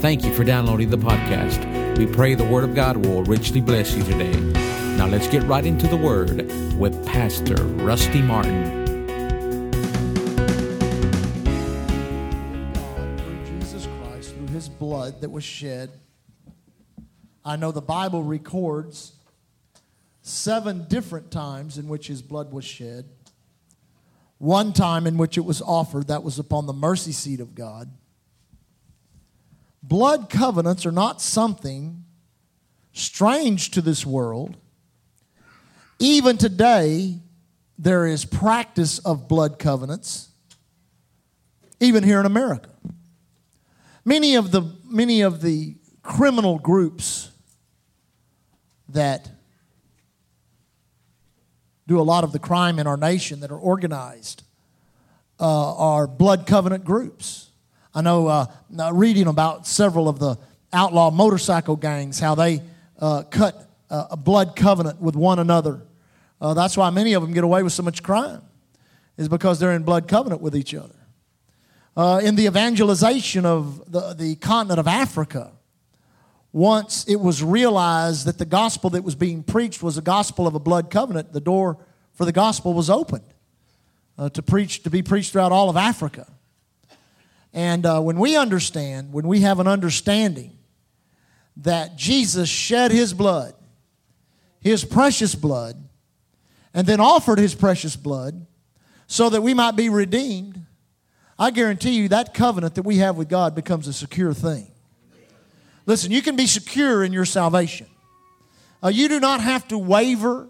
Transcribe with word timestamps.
Thank 0.00 0.24
you 0.24 0.32
for 0.32 0.44
downloading 0.44 0.88
the 0.88 0.96
podcast. 0.96 1.98
We 1.98 2.06
pray 2.06 2.34
the 2.34 2.42
Word 2.42 2.64
of 2.64 2.74
God 2.74 2.96
will 2.96 3.22
richly 3.24 3.60
bless 3.60 3.94
you 3.94 4.02
today. 4.02 4.34
Now 4.96 5.06
let's 5.06 5.28
get 5.28 5.42
right 5.42 5.66
into 5.66 5.86
the 5.88 5.96
Word 5.98 6.50
with 6.78 7.06
Pastor 7.06 7.62
Rusty 7.62 8.22
Martin. 8.22 8.86
through 13.18 13.44
Jesus 13.44 13.86
Christ, 14.00 14.34
through 14.34 14.46
his 14.46 14.70
blood 14.70 15.20
that 15.20 15.30
was 15.30 15.44
shed. 15.44 15.90
I 17.44 17.56
know 17.56 17.70
the 17.70 17.82
Bible 17.82 18.22
records 18.22 19.12
seven 20.22 20.86
different 20.88 21.30
times 21.30 21.76
in 21.76 21.88
which 21.88 22.06
his 22.06 22.22
blood 22.22 22.54
was 22.54 22.64
shed. 22.64 23.04
One 24.38 24.72
time 24.72 25.06
in 25.06 25.18
which 25.18 25.36
it 25.36 25.44
was 25.44 25.60
offered, 25.60 26.08
that 26.08 26.22
was 26.22 26.38
upon 26.38 26.64
the 26.64 26.72
mercy 26.72 27.12
seat 27.12 27.40
of 27.40 27.54
God. 27.54 27.90
Blood 29.90 30.30
covenants 30.30 30.86
are 30.86 30.92
not 30.92 31.20
something 31.20 32.04
strange 32.92 33.72
to 33.72 33.82
this 33.82 34.06
world. 34.06 34.56
Even 35.98 36.38
today, 36.38 37.18
there 37.76 38.06
is 38.06 38.24
practice 38.24 39.00
of 39.00 39.26
blood 39.26 39.58
covenants, 39.58 40.28
even 41.80 42.04
here 42.04 42.20
in 42.20 42.26
America. 42.26 42.70
Many 44.04 44.36
of 44.36 44.52
the, 44.52 44.62
many 44.84 45.22
of 45.22 45.42
the 45.42 45.74
criminal 46.04 46.60
groups 46.60 47.32
that 48.90 49.28
do 51.88 52.00
a 52.00 52.02
lot 52.02 52.22
of 52.22 52.30
the 52.30 52.38
crime 52.38 52.78
in 52.78 52.86
our 52.86 52.96
nation 52.96 53.40
that 53.40 53.50
are 53.50 53.58
organized 53.58 54.44
uh, 55.40 55.74
are 55.74 56.06
blood 56.06 56.46
covenant 56.46 56.84
groups. 56.84 57.49
I 57.92 58.02
know 58.02 58.28
uh, 58.28 58.46
reading 58.92 59.26
about 59.26 59.66
several 59.66 60.08
of 60.08 60.18
the 60.18 60.36
outlaw 60.72 61.10
motorcycle 61.10 61.76
gangs, 61.76 62.20
how 62.20 62.36
they 62.36 62.62
uh, 63.00 63.24
cut 63.24 63.68
uh, 63.90 64.08
a 64.10 64.16
blood 64.16 64.54
covenant 64.54 65.00
with 65.00 65.16
one 65.16 65.40
another. 65.40 65.82
Uh, 66.40 66.54
that's 66.54 66.76
why 66.76 66.90
many 66.90 67.14
of 67.14 67.22
them 67.22 67.32
get 67.32 67.42
away 67.42 67.62
with 67.62 67.72
so 67.72 67.82
much 67.82 68.02
crime, 68.02 68.42
is 69.16 69.28
because 69.28 69.58
they're 69.58 69.72
in 69.72 69.82
blood 69.82 70.06
covenant 70.06 70.40
with 70.40 70.54
each 70.54 70.74
other. 70.74 70.94
Uh, 71.96 72.20
in 72.22 72.36
the 72.36 72.46
evangelization 72.46 73.44
of 73.44 73.90
the, 73.90 74.14
the 74.14 74.36
continent 74.36 74.78
of 74.78 74.86
Africa, 74.86 75.50
once 76.52 77.04
it 77.08 77.16
was 77.16 77.42
realized 77.42 78.26
that 78.26 78.38
the 78.38 78.44
gospel 78.44 78.90
that 78.90 79.02
was 79.02 79.16
being 79.16 79.42
preached 79.42 79.82
was 79.82 79.98
a 79.98 80.02
gospel 80.02 80.46
of 80.46 80.54
a 80.54 80.60
blood 80.60 80.90
covenant, 80.90 81.32
the 81.32 81.40
door 81.40 81.78
for 82.12 82.24
the 82.24 82.32
gospel 82.32 82.72
was 82.72 82.88
opened 82.88 83.34
uh, 84.16 84.28
to 84.28 84.42
preach 84.42 84.84
to 84.84 84.90
be 84.90 85.02
preached 85.02 85.32
throughout 85.32 85.50
all 85.50 85.68
of 85.68 85.76
Africa. 85.76 86.26
And 87.52 87.84
uh, 87.84 88.00
when 88.00 88.18
we 88.18 88.36
understand, 88.36 89.12
when 89.12 89.26
we 89.26 89.40
have 89.40 89.58
an 89.58 89.66
understanding 89.66 90.56
that 91.58 91.96
Jesus 91.96 92.48
shed 92.48 92.90
his 92.90 93.12
blood, 93.12 93.54
his 94.60 94.84
precious 94.84 95.34
blood, 95.34 95.82
and 96.72 96.86
then 96.86 97.00
offered 97.00 97.38
his 97.38 97.54
precious 97.54 97.96
blood 97.96 98.46
so 99.06 99.28
that 99.30 99.42
we 99.42 99.54
might 99.54 99.74
be 99.74 99.88
redeemed, 99.88 100.64
I 101.38 101.50
guarantee 101.50 101.92
you 101.92 102.08
that 102.08 102.34
covenant 102.34 102.76
that 102.76 102.82
we 102.82 102.98
have 102.98 103.16
with 103.16 103.28
God 103.28 103.54
becomes 103.54 103.88
a 103.88 103.92
secure 103.92 104.32
thing. 104.32 104.70
Listen, 105.86 106.12
you 106.12 106.22
can 106.22 106.36
be 106.36 106.46
secure 106.46 107.02
in 107.02 107.12
your 107.12 107.24
salvation. 107.24 107.86
Uh, 108.82 108.88
you 108.88 109.08
do 109.08 109.18
not 109.18 109.40
have 109.40 109.66
to 109.68 109.78
waver 109.78 110.48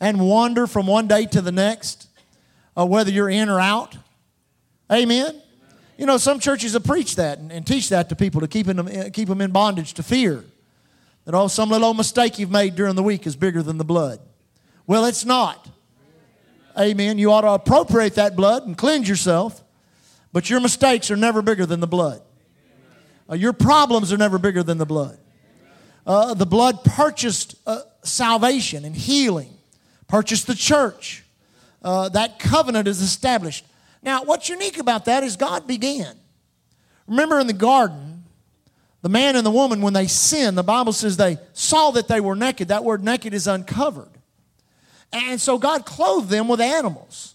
and 0.00 0.20
wander 0.20 0.66
from 0.66 0.86
one 0.86 1.06
day 1.06 1.24
to 1.26 1.40
the 1.40 1.52
next, 1.52 2.08
uh, 2.76 2.84
whether 2.84 3.10
you're 3.10 3.30
in 3.30 3.48
or 3.48 3.60
out. 3.60 3.96
Amen. 4.92 5.40
You 5.96 6.06
know, 6.06 6.16
some 6.16 6.40
churches 6.40 6.72
have 6.72 6.84
preached 6.84 7.16
that 7.16 7.38
and, 7.38 7.52
and 7.52 7.66
teach 7.66 7.88
that 7.90 8.08
to 8.08 8.16
people 8.16 8.40
to 8.40 8.48
keep 8.48 8.66
them, 8.66 9.10
keep 9.12 9.28
them 9.28 9.40
in 9.40 9.52
bondage 9.52 9.94
to 9.94 10.02
fear. 10.02 10.44
That, 11.24 11.34
oh, 11.34 11.48
some 11.48 11.70
little 11.70 11.88
old 11.88 11.96
mistake 11.96 12.38
you've 12.38 12.50
made 12.50 12.74
during 12.74 12.96
the 12.96 13.02
week 13.02 13.26
is 13.26 13.36
bigger 13.36 13.62
than 13.62 13.78
the 13.78 13.84
blood. 13.84 14.20
Well, 14.86 15.04
it's 15.04 15.24
not. 15.24 15.68
Amen. 16.78 17.18
You 17.18 17.32
ought 17.32 17.42
to 17.42 17.50
appropriate 17.50 18.16
that 18.16 18.34
blood 18.34 18.66
and 18.66 18.76
cleanse 18.76 19.08
yourself, 19.08 19.62
but 20.32 20.50
your 20.50 20.60
mistakes 20.60 21.10
are 21.10 21.16
never 21.16 21.40
bigger 21.40 21.64
than 21.64 21.80
the 21.80 21.86
blood. 21.86 22.20
Uh, 23.30 23.36
your 23.36 23.52
problems 23.52 24.12
are 24.12 24.18
never 24.18 24.38
bigger 24.38 24.62
than 24.62 24.78
the 24.78 24.86
blood. 24.86 25.18
Uh, 26.06 26.34
the 26.34 26.44
blood 26.44 26.84
purchased 26.84 27.54
uh, 27.66 27.80
salvation 28.02 28.84
and 28.84 28.94
healing, 28.94 29.56
purchased 30.08 30.46
the 30.46 30.54
church. 30.54 31.24
Uh, 31.82 32.08
that 32.10 32.38
covenant 32.38 32.88
is 32.88 33.00
established. 33.00 33.64
Now, 34.04 34.22
what's 34.22 34.48
unique 34.48 34.78
about 34.78 35.06
that 35.06 35.24
is 35.24 35.36
God 35.36 35.66
began. 35.66 36.14
Remember 37.06 37.40
in 37.40 37.46
the 37.46 37.54
garden, 37.54 38.24
the 39.00 39.08
man 39.08 39.34
and 39.34 39.44
the 39.44 39.50
woman, 39.50 39.80
when 39.80 39.94
they 39.94 40.06
sinned, 40.06 40.56
the 40.56 40.62
Bible 40.62 40.92
says 40.92 41.16
they 41.16 41.38
saw 41.54 41.90
that 41.92 42.06
they 42.06 42.20
were 42.20 42.36
naked. 42.36 42.68
That 42.68 42.84
word 42.84 43.02
naked 43.02 43.34
is 43.34 43.46
uncovered. 43.46 44.10
And 45.12 45.40
so 45.40 45.58
God 45.58 45.86
clothed 45.86 46.28
them 46.28 46.48
with 46.48 46.60
animals. 46.60 47.34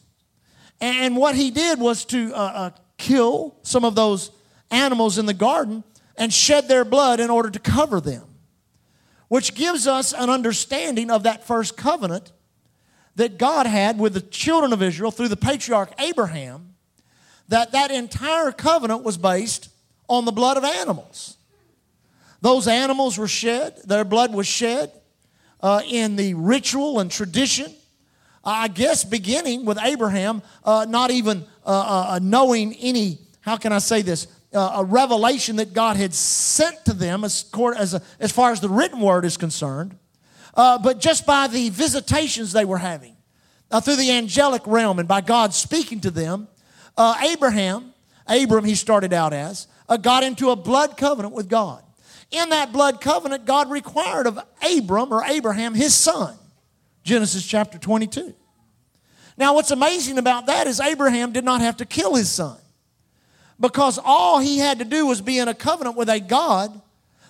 And 0.80 1.18
what 1.18 1.36
he 1.36 1.52
did 1.52 1.80
was 1.80 2.06
to 2.06 2.34
uh, 2.34 2.38
uh, 2.38 2.70
kill 2.98 3.56
some 3.64 3.84
of 3.84 3.96
those 3.96 4.32
animals 4.70 5.18
in 5.18 5.26
the 5.26 5.34
garden 5.34 5.84
and 6.18 6.32
shed 6.32 6.68
their 6.68 6.86
blood 6.86 7.20
in 7.20 7.30
order 7.30 7.50
to 7.50 7.60
cover 7.60 8.00
them, 8.00 8.24
which 9.28 9.56
gives 9.56 9.88
us 9.88 10.14
an 10.14 10.30
understanding 10.30 11.10
of 11.10 11.24
that 11.24 11.48
first 11.48 11.76
covenant 11.78 12.32
that 13.20 13.38
God 13.38 13.66
had 13.66 14.00
with 14.00 14.14
the 14.14 14.22
children 14.22 14.72
of 14.72 14.82
Israel 14.82 15.12
through 15.12 15.28
the 15.28 15.36
patriarch 15.36 15.92
Abraham, 16.00 16.76
that 17.50 17.74
that 17.74 17.92
entire 17.92 18.54
covenant 18.54 19.04
was 19.04 19.18
based 19.18 19.68
on 20.08 20.24
the 20.24 20.32
blood 20.32 20.56
of 20.56 20.64
animals. 20.64 21.36
Those 22.40 22.66
animals 22.70 23.18
were 23.18 23.28
shed, 23.28 23.76
their 23.84 24.06
blood 24.06 24.34
was 24.34 24.48
shed 24.48 24.94
uh, 25.60 25.82
in 25.86 26.16
the 26.16 26.34
ritual 26.34 27.02
and 27.02 27.12
tradition. 27.12 27.74
I 28.42 28.70
guess 28.70 29.04
beginning 29.04 29.66
with 29.66 29.78
Abraham, 29.82 30.42
uh, 30.64 30.86
not 30.88 31.12
even 31.12 31.44
uh, 31.66 32.14
uh 32.14 32.20
knowing 32.24 32.74
any, 32.76 33.18
how 33.42 33.58
can 33.58 33.74
I 33.74 33.80
say 33.80 34.02
this, 34.02 34.28
uh, 34.54 34.76
a 34.78 34.86
revelation 34.86 35.58
that 35.58 35.74
God 35.74 35.98
had 35.98 36.14
sent 36.14 36.86
to 36.86 36.94
them 36.94 37.26
as, 37.26 37.44
as, 37.76 38.02
as 38.22 38.32
far 38.32 38.54
as 38.54 38.62
the 38.62 38.70
written 38.70 39.02
word 39.02 39.26
is 39.26 39.36
concerned, 39.36 39.98
uh, 40.56 40.78
but 40.78 41.00
just 41.00 41.26
by 41.26 41.48
the 41.48 41.70
visitations 41.70 42.52
they 42.52 42.66
were 42.66 42.78
having 42.78 43.16
uh, 43.72 43.80
through 43.80 43.98
the 43.98 44.12
angelic 44.12 44.62
realm 44.66 45.00
and 45.00 45.08
by 45.08 45.22
God 45.22 45.54
speaking 45.54 46.00
to 46.02 46.12
them, 46.12 46.48
uh, 46.98 47.16
Abraham, 47.22 47.94
Abram 48.28 48.66
he 48.66 48.76
started 48.76 49.14
out 49.14 49.34
as, 49.34 49.68
uh, 49.88 49.98
got 49.98 50.24
into 50.24 50.50
a 50.50 50.56
blood 50.56 50.98
covenant 50.98 51.34
with 51.34 51.50
God. 51.50 51.84
In 52.32 52.50
that 52.50 52.72
blood 52.72 53.02
covenant, 53.02 53.46
God 53.46 53.72
required 53.72 54.28
of 54.28 54.40
Abram 54.62 55.12
or 55.12 55.24
Abraham 55.24 55.74
his 55.74 55.96
son. 55.96 56.38
Genesis 57.04 57.46
chapter 57.46 57.78
22. 57.80 58.36
Now, 59.38 59.56
what's 59.56 59.72
amazing 59.72 60.18
about 60.18 60.48
that 60.48 60.68
is 60.68 60.80
Abraham 60.80 61.32
did 61.32 61.46
not 61.46 61.62
have 61.62 61.78
to 61.78 61.86
kill 61.86 62.16
his 62.16 62.30
son 62.30 62.58
because 63.60 64.00
all 64.04 64.40
he 64.40 64.60
had 64.60 64.80
to 64.80 64.86
do 64.86 65.06
was 65.06 65.22
be 65.22 65.38
in 65.38 65.48
a 65.48 65.54
covenant 65.54 65.96
with 65.96 66.10
a 66.10 66.20
God 66.20 66.82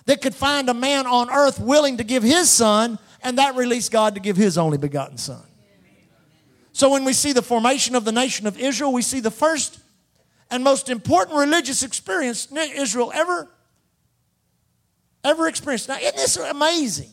that 0.06 0.20
could 0.20 0.34
find 0.34 0.68
a 0.68 0.74
man 0.74 1.06
on 1.06 1.30
earth 1.30 1.60
willing 1.60 1.98
to 1.98 2.04
give 2.04 2.22
his 2.22 2.50
son, 2.50 2.98
and 3.22 3.38
that 3.38 3.56
released 3.56 3.92
God 3.92 4.14
to 4.14 4.20
give 4.20 4.36
his 4.36 4.56
only 4.58 4.78
begotten 4.78 5.18
son. 5.18 5.42
So 6.72 6.90
when 6.90 7.04
we 7.04 7.12
see 7.12 7.32
the 7.32 7.42
formation 7.42 7.94
of 7.94 8.04
the 8.04 8.12
nation 8.12 8.46
of 8.46 8.58
Israel, 8.58 8.92
we 8.92 9.02
see 9.02 9.20
the 9.20 9.30
first 9.30 9.80
and 10.50 10.64
most 10.64 10.88
important 10.88 11.36
religious 11.36 11.82
experience 11.82 12.48
Israel 12.52 13.12
ever 13.14 13.48
ever 15.22 15.48
experienced. 15.48 15.88
Now, 15.88 15.98
isn't 15.98 16.16
this 16.16 16.36
amazing? 16.36 17.10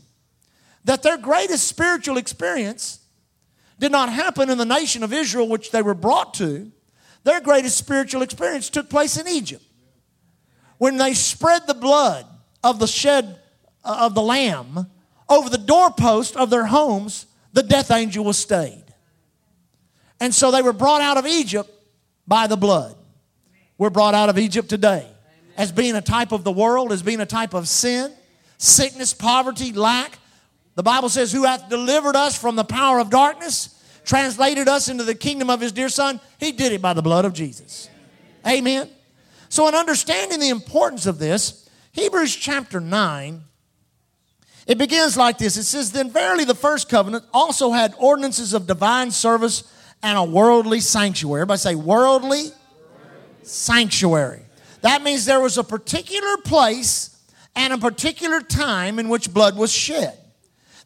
That 0.85 1.03
their 1.03 1.17
greatest 1.17 1.67
spiritual 1.67 2.17
experience 2.17 2.99
did 3.79 3.91
not 3.91 4.09
happen 4.09 4.49
in 4.49 4.57
the 4.57 4.65
nation 4.65 5.03
of 5.03 5.11
Israel, 5.13 5.47
which 5.47 5.71
they 5.71 5.81
were 5.81 5.93
brought 5.93 6.33
to. 6.35 6.71
Their 7.23 7.41
greatest 7.41 7.77
spiritual 7.77 8.21
experience 8.21 8.69
took 8.69 8.89
place 8.89 9.17
in 9.17 9.27
Egypt. 9.27 9.63
When 10.77 10.97
they 10.97 11.13
spread 11.13 11.67
the 11.67 11.73
blood 11.73 12.25
of 12.63 12.79
the 12.79 12.87
shed 12.87 13.39
uh, 13.83 13.97
of 14.01 14.15
the 14.15 14.21
lamb 14.21 14.87
over 15.29 15.49
the 15.49 15.57
doorpost 15.57 16.35
of 16.35 16.49
their 16.49 16.65
homes, 16.65 17.25
the 17.53 17.63
death 17.63 17.91
angel 17.91 18.23
was 18.23 18.37
stayed. 18.37 18.83
And 20.19 20.33
so 20.33 20.51
they 20.51 20.61
were 20.61 20.73
brought 20.73 21.01
out 21.01 21.17
of 21.17 21.25
Egypt 21.25 21.69
by 22.27 22.47
the 22.47 22.57
blood. 22.57 22.95
We're 23.77 23.89
brought 23.89 24.15
out 24.15 24.29
of 24.29 24.37
Egypt 24.37 24.69
today 24.69 25.07
as 25.55 25.71
being 25.71 25.95
a 25.95 26.01
type 26.01 26.31
of 26.31 26.43
the 26.43 26.51
world, 26.51 26.91
as 26.91 27.01
being 27.01 27.21
a 27.21 27.25
type 27.25 27.53
of 27.53 27.67
sin, 27.67 28.11
sickness, 28.57 29.13
poverty, 29.13 29.71
lack. 29.71 30.17
The 30.75 30.83
Bible 30.83 31.09
says, 31.09 31.31
Who 31.31 31.43
hath 31.43 31.69
delivered 31.69 32.15
us 32.15 32.39
from 32.39 32.55
the 32.55 32.63
power 32.63 32.99
of 32.99 33.09
darkness 33.09 33.73
translated 34.07 34.67
us 34.67 34.87
into 34.87 35.03
the 35.03 35.13
kingdom 35.13 35.49
of 35.49 35.59
his 35.59 35.73
dear 35.73 35.89
son, 35.89 36.19
he 36.39 36.51
did 36.53 36.71
it 36.71 36.81
by 36.81 36.93
the 36.93 37.01
blood 37.01 37.25
of 37.25 37.33
Jesus. 37.33 37.89
Amen. 38.47 38.89
So, 39.49 39.67
in 39.67 39.75
understanding 39.75 40.39
the 40.39 40.49
importance 40.49 41.05
of 41.05 41.19
this, 41.19 41.69
Hebrews 41.91 42.35
chapter 42.35 42.79
9, 42.79 43.41
it 44.67 44.77
begins 44.77 45.15
like 45.15 45.37
this. 45.37 45.55
It 45.57 45.63
says, 45.63 45.91
Then 45.91 46.11
verily 46.11 46.43
the 46.43 46.55
first 46.55 46.89
covenant 46.89 47.23
also 47.33 47.71
had 47.71 47.95
ordinances 47.97 48.53
of 48.53 48.67
divine 48.67 49.11
service 49.11 49.63
and 50.03 50.17
a 50.17 50.23
worldly 50.23 50.81
sanctuary. 50.81 51.41
Everybody 51.41 51.57
say, 51.59 51.75
worldly 51.75 52.51
sanctuary. 53.43 54.41
That 54.81 55.01
means 55.01 55.25
there 55.25 55.39
was 55.39 55.57
a 55.57 55.63
particular 55.63 56.37
place 56.43 57.17
and 57.55 57.73
a 57.73 57.77
particular 57.77 58.41
time 58.41 58.99
in 58.99 59.09
which 59.09 59.33
blood 59.33 59.57
was 59.57 59.71
shed. 59.71 60.17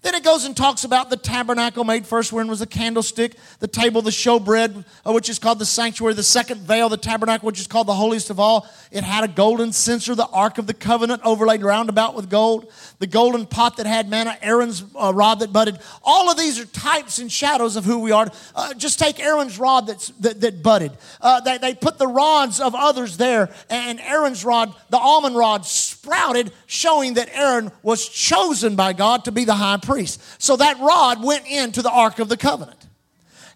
Then 0.02 0.16
it 0.16 0.24
goes 0.24 0.46
and 0.46 0.58
talks 0.58 0.84
about 0.84 1.12
the 1.12 1.18
tabernacle 1.18 1.84
made 1.84 2.08
first, 2.08 2.34
wherein 2.34 2.48
was 2.48 2.60
the 2.60 2.66
candlestick, 2.66 3.36
the 3.60 3.68
table, 3.68 4.02
the 4.02 4.10
showbread, 4.10 4.84
uh, 5.06 5.14
which 5.14 5.30
is 5.30 5.38
called 5.38 5.60
the 5.60 5.66
sanctuary, 5.66 6.16
the 6.16 6.24
second 6.24 6.62
veil, 6.62 6.90
the 6.90 6.98
tabernacle, 6.98 7.46
which 7.46 7.60
is 7.60 7.68
called 7.68 7.86
the 7.86 7.94
holiest 7.94 8.32
of 8.32 8.40
all. 8.40 8.68
It 8.92 9.04
had 9.04 9.24
a 9.24 9.28
golden 9.28 9.72
censer, 9.72 10.16
the 10.16 10.28
ark 10.28 10.58
of 10.58 10.66
the 10.66 10.74
covenant, 10.74 11.22
overlaid 11.24 11.62
round 11.62 11.90
about 11.90 12.16
with 12.16 12.32
gold, 12.32 12.72
the 12.98 13.06
golden 13.06 13.46
pot 13.46 13.78
that 13.78 13.86
had 13.86 14.10
manna, 14.10 14.36
Aaron's 14.42 14.84
uh, 15.00 15.14
rod 15.14 15.40
that 15.40 15.54
budded. 15.54 15.78
All 16.04 16.32
of 16.32 16.38
these 16.38 16.60
are 16.60 16.66
types 16.66 17.20
and 17.20 17.32
shadows 17.32 17.76
of 17.76 17.86
who 17.86 18.00
we 18.00 18.12
are. 18.12 18.28
Uh, 18.56 18.74
just 18.74 18.98
take 18.98 19.20
Aaron's 19.20 19.60
rod 19.60 19.86
that's, 19.86 20.08
that, 20.22 20.42
that 20.42 20.64
budded. 20.64 20.94
Uh, 21.22 21.42
they, 21.42 21.60
they 21.60 21.76
put 21.76 22.00
the 22.00 22.08
rods 22.08 22.60
of 22.60 22.74
others 22.74 23.18
there, 23.18 23.54
and 23.70 24.00
Aaron's 24.00 24.44
rod, 24.44 24.74
the 24.90 24.98
almond 24.98 25.36
rod, 25.36 25.64
sprouted, 26.02 26.52
showing 26.66 27.14
that 27.14 27.30
Aaron 27.32 27.72
was 27.84 28.08
chosen 28.08 28.76
by 28.76 28.92
God 28.92 29.26
to 29.26 29.32
be 29.32 29.46
the 29.46 29.54
high 29.54 29.78
priest. 29.78 30.20
So 30.42 30.56
that 30.56 30.80
rod 30.80 31.24
went 31.24 31.46
into 31.48 31.84
the 31.84 31.92
Ark 31.92 32.18
of 32.18 32.28
the 32.28 32.38
Covenant. 32.38 32.88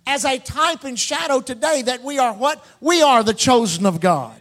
As 0.05 0.25
a 0.25 0.37
type 0.37 0.83
and 0.83 0.99
shadow 0.99 1.41
today 1.41 1.81
that 1.83 2.03
we 2.03 2.19
are 2.19 2.33
what? 2.33 2.63
We 2.79 3.01
are 3.01 3.23
the 3.23 3.33
chosen 3.33 3.87
of 3.87 3.99
God. 3.99 4.39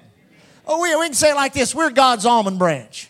Oh, 0.67 0.83
we, 0.83 0.95
we 0.97 1.07
can 1.07 1.15
say 1.15 1.31
it 1.31 1.35
like 1.35 1.55
this 1.55 1.75
we're 1.75 1.91
God's 1.91 2.27
almond 2.27 2.59
branch. 2.59 3.09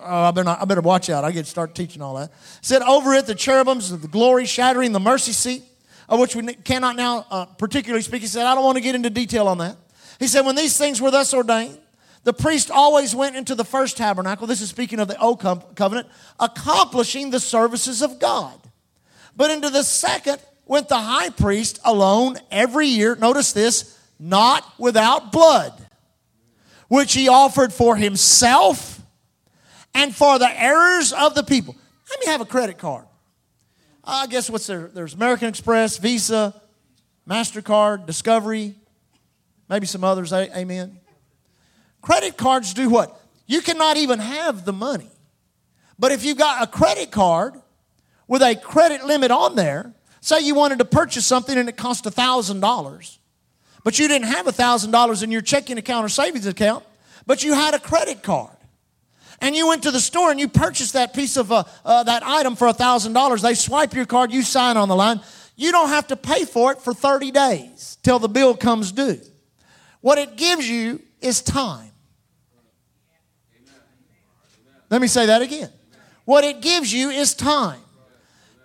Oh, 0.00 0.24
I 0.24 0.30
better, 0.32 0.50
I 0.50 0.66
better 0.66 0.82
watch 0.82 1.08
out. 1.08 1.24
I 1.24 1.30
get 1.30 1.46
to 1.46 1.50
start 1.50 1.74
teaching 1.74 2.02
all 2.02 2.16
that. 2.16 2.30
Said 2.60 2.82
over 2.82 3.14
it, 3.14 3.24
the 3.24 3.34
cherubims, 3.34 3.90
of 3.90 4.02
the 4.02 4.08
glory 4.08 4.44
shattering, 4.44 4.92
the 4.92 5.00
mercy 5.00 5.32
seat, 5.32 5.62
of 6.10 6.20
which 6.20 6.36
we 6.36 6.42
cannot 6.52 6.96
now 6.96 7.24
uh, 7.30 7.46
particularly 7.46 8.02
speak. 8.02 8.20
He 8.20 8.28
said, 8.28 8.44
I 8.44 8.54
don't 8.54 8.64
want 8.64 8.76
to 8.76 8.82
get 8.82 8.94
into 8.94 9.08
detail 9.08 9.48
on 9.48 9.56
that. 9.58 9.78
He 10.18 10.26
said, 10.26 10.44
when 10.44 10.56
these 10.56 10.76
things 10.76 11.00
were 11.00 11.10
thus 11.10 11.32
ordained, 11.32 11.78
the 12.24 12.32
priest 12.32 12.70
always 12.70 13.14
went 13.14 13.36
into 13.36 13.54
the 13.54 13.64
first 13.64 13.96
tabernacle. 13.96 14.46
This 14.46 14.60
is 14.60 14.70
speaking 14.70 14.98
of 14.98 15.08
the 15.08 15.20
old 15.20 15.40
covenant, 15.40 16.08
accomplishing 16.40 17.30
the 17.30 17.40
services 17.40 18.02
of 18.02 18.18
God. 18.18 18.58
But 19.36 19.50
into 19.50 19.70
the 19.70 19.82
second 19.82 20.38
went 20.66 20.88
the 20.88 20.98
high 20.98 21.30
priest 21.30 21.78
alone 21.84 22.38
every 22.50 22.86
year. 22.86 23.14
Notice 23.14 23.52
this, 23.52 23.98
not 24.18 24.64
without 24.78 25.32
blood, 25.32 25.72
which 26.88 27.12
he 27.12 27.28
offered 27.28 27.72
for 27.72 27.96
himself 27.96 29.02
and 29.92 30.14
for 30.14 30.38
the 30.38 30.60
errors 30.60 31.12
of 31.12 31.34
the 31.34 31.42
people. 31.42 31.76
Let 32.10 32.20
me 32.20 32.26
have 32.26 32.40
a 32.40 32.46
credit 32.46 32.78
card. 32.78 33.04
I 34.02 34.26
guess 34.26 34.48
what's 34.48 34.66
there? 34.66 34.90
There's 34.92 35.14
American 35.14 35.48
Express, 35.48 35.98
Visa, 35.98 36.54
MasterCard, 37.28 38.06
Discovery, 38.06 38.74
maybe 39.68 39.86
some 39.86 40.04
others. 40.04 40.32
Amen. 40.32 41.00
Credit 42.04 42.36
cards 42.36 42.74
do 42.74 42.90
what? 42.90 43.18
You 43.46 43.62
cannot 43.62 43.96
even 43.96 44.18
have 44.18 44.66
the 44.66 44.74
money. 44.74 45.08
But 45.98 46.12
if 46.12 46.22
you've 46.22 46.36
got 46.36 46.62
a 46.62 46.66
credit 46.66 47.10
card 47.10 47.54
with 48.28 48.42
a 48.42 48.54
credit 48.56 49.06
limit 49.06 49.30
on 49.30 49.56
there, 49.56 49.94
say 50.20 50.40
you 50.40 50.54
wanted 50.54 50.80
to 50.80 50.84
purchase 50.84 51.24
something 51.24 51.56
and 51.56 51.66
it 51.66 51.78
cost 51.78 52.04
$1,000, 52.04 53.18
but 53.84 53.98
you 53.98 54.06
didn't 54.06 54.28
have 54.28 54.44
$1,000 54.44 55.22
in 55.22 55.30
your 55.30 55.40
checking 55.40 55.78
account 55.78 56.04
or 56.04 56.10
savings 56.10 56.46
account, 56.46 56.84
but 57.24 57.42
you 57.42 57.54
had 57.54 57.72
a 57.72 57.78
credit 57.78 58.22
card. 58.22 58.54
And 59.40 59.56
you 59.56 59.66
went 59.66 59.84
to 59.84 59.90
the 59.90 59.98
store 59.98 60.30
and 60.30 60.38
you 60.38 60.46
purchased 60.46 60.92
that 60.92 61.14
piece 61.14 61.38
of 61.38 61.50
uh, 61.50 61.64
uh, 61.86 62.02
that 62.02 62.22
item 62.22 62.54
for 62.54 62.68
$1,000. 62.68 63.40
They 63.40 63.54
swipe 63.54 63.94
your 63.94 64.04
card, 64.04 64.30
you 64.30 64.42
sign 64.42 64.76
on 64.76 64.90
the 64.90 64.96
line. 64.96 65.22
You 65.56 65.72
don't 65.72 65.88
have 65.88 66.08
to 66.08 66.16
pay 66.16 66.44
for 66.44 66.72
it 66.72 66.82
for 66.82 66.92
30 66.92 67.30
days 67.30 67.96
till 68.02 68.18
the 68.18 68.28
bill 68.28 68.54
comes 68.54 68.92
due. 68.92 69.22
What 70.02 70.18
it 70.18 70.36
gives 70.36 70.68
you 70.68 71.00
is 71.22 71.40
time. 71.40 71.92
Let 74.90 75.00
me 75.00 75.06
say 75.06 75.26
that 75.26 75.42
again. 75.42 75.70
What 76.24 76.44
it 76.44 76.60
gives 76.60 76.92
you 76.92 77.10
is 77.10 77.34
time. 77.34 77.80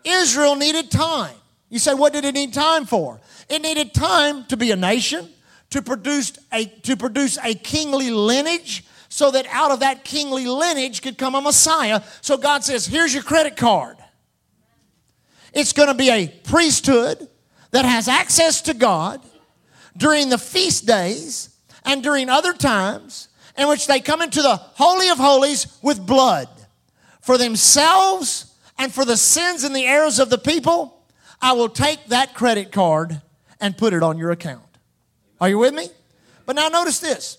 Israel 0.04 0.56
needed 0.56 0.92
time. 0.92 1.36
You 1.69 1.80
say, 1.80 1.94
what 1.94 2.13
did 2.13 2.25
it 2.25 2.33
need 2.33 2.54
time 2.54 2.86
for? 2.86 3.19
It 3.50 3.62
needed 3.62 3.94
time 3.94 4.45
to 4.45 4.57
be 4.57 4.71
a 4.71 4.75
nation, 4.75 5.30
to 5.69 5.81
produce 5.81 6.33
a, 6.51 6.66
to 6.66 6.95
produce 6.95 7.38
a 7.44 7.54
kingly 7.54 8.10
lineage, 8.10 8.86
so 9.10 9.31
that 9.31 9.48
out 9.50 9.71
of 9.71 9.80
that 9.80 10.04
kingly 10.04 10.45
lineage 10.45 11.01
could 11.01 11.18
come 11.18 11.36
a 11.36 11.42
Messiah. 11.42 12.01
So 12.21 12.38
God 12.38 12.63
says, 12.63 12.86
here's 12.86 13.13
your 13.13 13.24
credit 13.24 13.57
card. 13.57 13.98
It's 15.54 15.74
going 15.74 15.88
to 15.88 15.95
be 15.95 16.10
a 16.10 16.27
priesthood 16.27 17.27
that 17.71 17.86
has 17.86 18.07
access 18.07 18.62
to 18.63 18.74
God 18.74 19.21
during 19.98 20.30
the 20.30 20.38
feast 20.38 20.86
days 20.86 21.50
and 21.83 22.04
during 22.04 22.30
other 22.30 22.54
times 22.54 23.28
in 23.59 23.67
which 23.67 23.88
they 23.88 24.00
come 24.00 24.21
into 24.21 24.41
the 24.41 24.56
Holy 24.56 25.09
of 25.09 25.17
Holies 25.17 25.77
with 25.81 26.06
blood 26.06 26.47
for 27.21 27.38
themselves 27.38 28.56
and 28.77 28.94
for 28.94 29.03
the 29.03 29.17
sins 29.17 29.63
and 29.65 29.75
the 29.75 29.85
errors 29.85 30.19
of 30.19 30.29
the 30.29 30.38
people, 30.38 31.03
I 31.41 31.53
will 31.53 31.69
take 31.69 32.06
that 32.07 32.33
credit 32.33 32.71
card 32.71 33.21
and 33.59 33.77
put 33.77 33.94
it 33.94 34.01
on 34.01 34.17
your 34.17 34.31
account. 34.31 34.63
Are 35.41 35.50
you 35.50 35.57
with 35.57 35.73
me? 35.73 35.89
But 36.45 36.56
now 36.56 36.69
notice 36.69 37.00
this. 37.00 37.38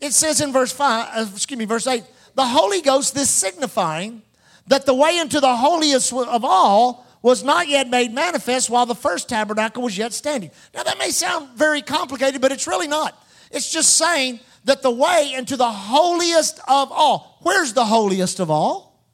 It 0.00 0.12
says 0.12 0.40
in 0.40 0.52
verse 0.52 0.72
5, 0.72 1.08
uh, 1.12 1.26
excuse 1.34 1.58
me, 1.58 1.66
verse 1.66 1.86
8, 1.86 2.02
the 2.34 2.46
Holy 2.46 2.80
Ghost, 2.80 3.14
this 3.14 3.28
signifying 3.28 4.22
that 4.68 4.86
the 4.86 4.94
way 4.94 5.18
into 5.18 5.40
the 5.40 5.54
holiest 5.54 6.12
of 6.12 6.44
all 6.44 7.06
was 7.22 7.44
not 7.44 7.68
yet 7.68 7.88
made 7.90 8.14
manifest 8.14 8.70
while 8.70 8.86
the 8.86 8.94
first 8.94 9.28
tabernacle 9.28 9.82
was 9.82 9.98
yet 9.98 10.14
standing. 10.14 10.50
Now 10.74 10.82
that 10.82 10.98
may 10.98 11.10
sound 11.10 11.50
very 11.50 11.82
complicated, 11.82 12.40
but 12.40 12.52
it's 12.52 12.66
really 12.66 12.88
not. 12.88 13.22
It's 13.50 13.70
just 13.70 13.96
saying 13.96 14.40
that 14.64 14.82
the 14.82 14.90
way 14.90 15.32
into 15.34 15.56
the 15.56 15.70
holiest 15.70 16.58
of 16.68 16.92
all, 16.92 17.38
where's 17.42 17.72
the 17.72 17.84
holiest 17.84 18.40
of 18.40 18.50
all? 18.50 19.04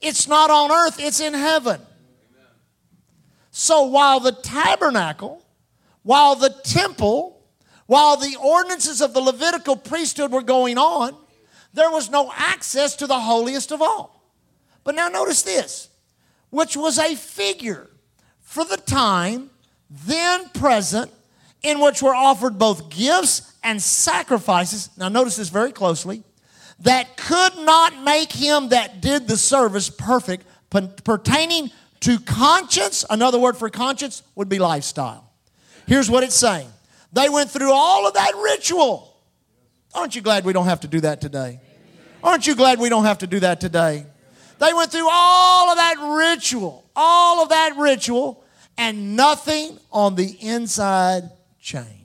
It's 0.00 0.28
not 0.28 0.50
on 0.50 0.70
earth, 0.70 0.98
it's 0.98 1.20
in 1.20 1.34
heaven. 1.34 1.80
So 3.50 3.82
while 3.84 4.20
the 4.20 4.32
tabernacle, 4.32 5.44
while 6.02 6.36
the 6.36 6.54
temple, 6.62 7.42
while 7.86 8.16
the 8.16 8.36
ordinances 8.42 9.00
of 9.00 9.12
the 9.12 9.20
Levitical 9.20 9.76
priesthood 9.76 10.30
were 10.30 10.42
going 10.42 10.78
on, 10.78 11.16
there 11.74 11.90
was 11.90 12.10
no 12.10 12.32
access 12.34 12.96
to 12.96 13.06
the 13.06 13.18
holiest 13.18 13.72
of 13.72 13.82
all. 13.82 14.24
But 14.84 14.94
now 14.94 15.08
notice 15.08 15.42
this, 15.42 15.88
which 16.50 16.76
was 16.76 16.98
a 16.98 17.14
figure 17.14 17.90
for 18.40 18.64
the 18.64 18.76
time 18.76 19.50
then 19.90 20.48
present 20.50 21.10
in 21.62 21.80
which 21.80 22.02
were 22.02 22.14
offered 22.14 22.58
both 22.58 22.90
gifts 22.90 23.49
and 23.62 23.80
sacrifices, 23.82 24.90
now 24.96 25.08
notice 25.08 25.36
this 25.36 25.48
very 25.48 25.72
closely, 25.72 26.22
that 26.80 27.16
could 27.16 27.56
not 27.58 28.02
make 28.02 28.32
him 28.32 28.70
that 28.70 29.00
did 29.00 29.28
the 29.28 29.36
service 29.36 29.90
perfect 29.90 30.46
pertaining 31.04 31.70
to 32.00 32.18
conscience. 32.20 33.04
Another 33.10 33.38
word 33.38 33.56
for 33.56 33.68
conscience 33.68 34.22
would 34.34 34.48
be 34.48 34.58
lifestyle. 34.58 35.30
Here's 35.86 36.10
what 36.10 36.22
it's 36.22 36.36
saying 36.36 36.68
they 37.12 37.28
went 37.28 37.50
through 37.50 37.72
all 37.72 38.06
of 38.06 38.14
that 38.14 38.32
ritual. 38.42 39.08
Aren't 39.92 40.14
you 40.14 40.22
glad 40.22 40.44
we 40.44 40.52
don't 40.52 40.66
have 40.66 40.80
to 40.80 40.88
do 40.88 41.00
that 41.00 41.20
today? 41.20 41.60
Aren't 42.22 42.46
you 42.46 42.54
glad 42.54 42.78
we 42.78 42.88
don't 42.88 43.04
have 43.04 43.18
to 43.18 43.26
do 43.26 43.40
that 43.40 43.60
today? 43.60 44.06
They 44.58 44.72
went 44.72 44.92
through 44.92 45.08
all 45.10 45.70
of 45.70 45.78
that 45.78 45.96
ritual, 45.98 46.84
all 46.94 47.42
of 47.42 47.48
that 47.48 47.76
ritual, 47.76 48.44
and 48.76 49.16
nothing 49.16 49.78
on 49.90 50.14
the 50.14 50.36
inside 50.40 51.30
changed. 51.60 51.99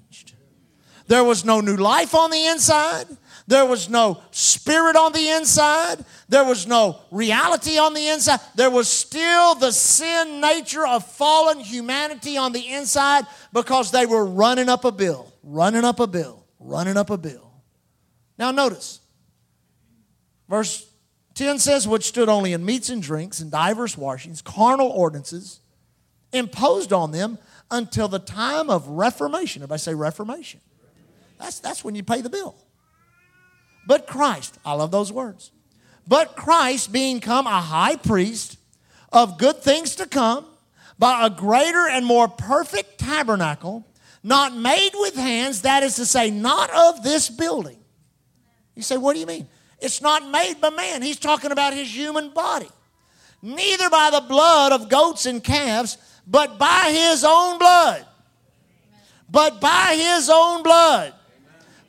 There 1.08 1.24
was 1.24 1.46
no 1.46 1.62
new 1.62 1.76
life 1.76 2.16
on 2.16 2.32
the 2.32 2.46
inside. 2.48 3.06
There 3.48 3.66
was 3.66 3.90
no 3.90 4.22
spirit 4.32 4.96
on 4.96 5.14
the 5.14 5.30
inside. 5.30 6.04
There 6.28 6.44
was 6.44 6.66
no 6.66 7.00
reality 7.12 7.78
on 7.78 7.94
the 7.94 8.08
inside. 8.08 8.40
There 8.56 8.72
was 8.72 8.88
still 8.88 9.54
the 9.56 9.72
sin 9.72 10.42
nature 10.42 10.86
of 10.86 11.06
fallen 11.06 11.60
humanity 11.60 12.38
on 12.38 12.54
the 12.54 12.68
inside 12.74 13.26
because 13.54 13.92
they 13.92 14.08
were 14.08 14.26
running 14.26 14.68
up 14.68 14.84
a 14.84 14.92
bill, 14.92 15.32
running 15.44 15.86
up 15.86 16.00
a 16.00 16.08
bill, 16.08 16.44
running 16.60 16.98
up 16.98 17.12
a 17.12 17.18
bill. 17.18 17.52
Now, 18.40 18.50
notice, 18.50 19.00
verse 20.50 20.90
10 21.36 21.60
says, 21.60 21.88
which 21.88 22.06
stood 22.06 22.30
only 22.30 22.54
in 22.54 22.66
meats 22.66 22.90
and 22.90 23.02
drinks 23.02 23.42
and 23.42 23.52
divers 23.52 23.96
washings, 23.96 24.42
carnal 24.42 24.90
ordinances 24.90 25.60
imposed 26.34 26.92
on 26.92 27.12
them 27.12 27.38
until 27.70 28.08
the 28.08 28.20
time 28.20 28.70
of 28.72 28.88
Reformation. 28.88 29.62
Everybody 29.62 29.80
say 29.80 29.94
Reformation. 29.94 30.62
That's, 31.38 31.60
that's 31.60 31.84
when 31.84 31.96
you 31.96 32.04
pay 32.04 32.22
the 32.22 32.30
bill. 32.30 32.56
But 33.86 34.08
Christ, 34.08 34.58
I 34.66 34.74
love 34.74 34.92
those 34.92 35.12
words. 35.12 35.52
But 36.08 36.36
Christ 36.36 36.92
being 36.92 37.20
come 37.20 37.48
a 37.48 37.62
high 37.62 37.96
priest 37.96 38.58
of 39.12 39.38
good 39.38 39.62
things 39.62 39.96
to 39.96 40.08
come 40.08 40.46
by 40.98 41.26
a 41.26 41.30
greater 41.30 41.88
and 41.90 42.06
more 42.06 42.28
perfect 42.28 43.00
tabernacle, 43.00 43.86
not 44.24 44.56
made 44.56 44.92
with 44.94 45.16
hands, 45.16 45.62
that 45.62 45.84
is 45.84 45.96
to 45.96 46.06
say, 46.06 46.32
not 46.32 46.70
of 46.72 47.04
this 47.04 47.30
building. 47.30 47.78
You 48.76 48.82
say, 48.82 48.98
what 48.98 49.14
do 49.14 49.20
you 49.20 49.26
mean? 49.26 49.48
It's 49.80 50.02
not 50.02 50.30
made 50.30 50.62
by 50.62 50.70
man. 50.70 51.02
He's 51.02 51.20
talking 51.20 51.52
about 51.52 51.74
his 51.74 51.94
human 51.94 52.30
body. 52.30 52.70
Neither 53.42 53.90
by 53.90 54.10
the 54.10 54.22
blood 54.22 54.72
of 54.72 54.90
goats 54.90 55.26
and 55.26 55.44
calves, 55.44 55.98
but 56.26 56.58
by 56.58 56.92
his 56.92 57.24
own 57.24 57.60
blood. 57.60 58.06
But 59.30 59.60
by 59.60 59.96
his 60.00 60.30
own 60.30 60.64
blood 60.64 61.14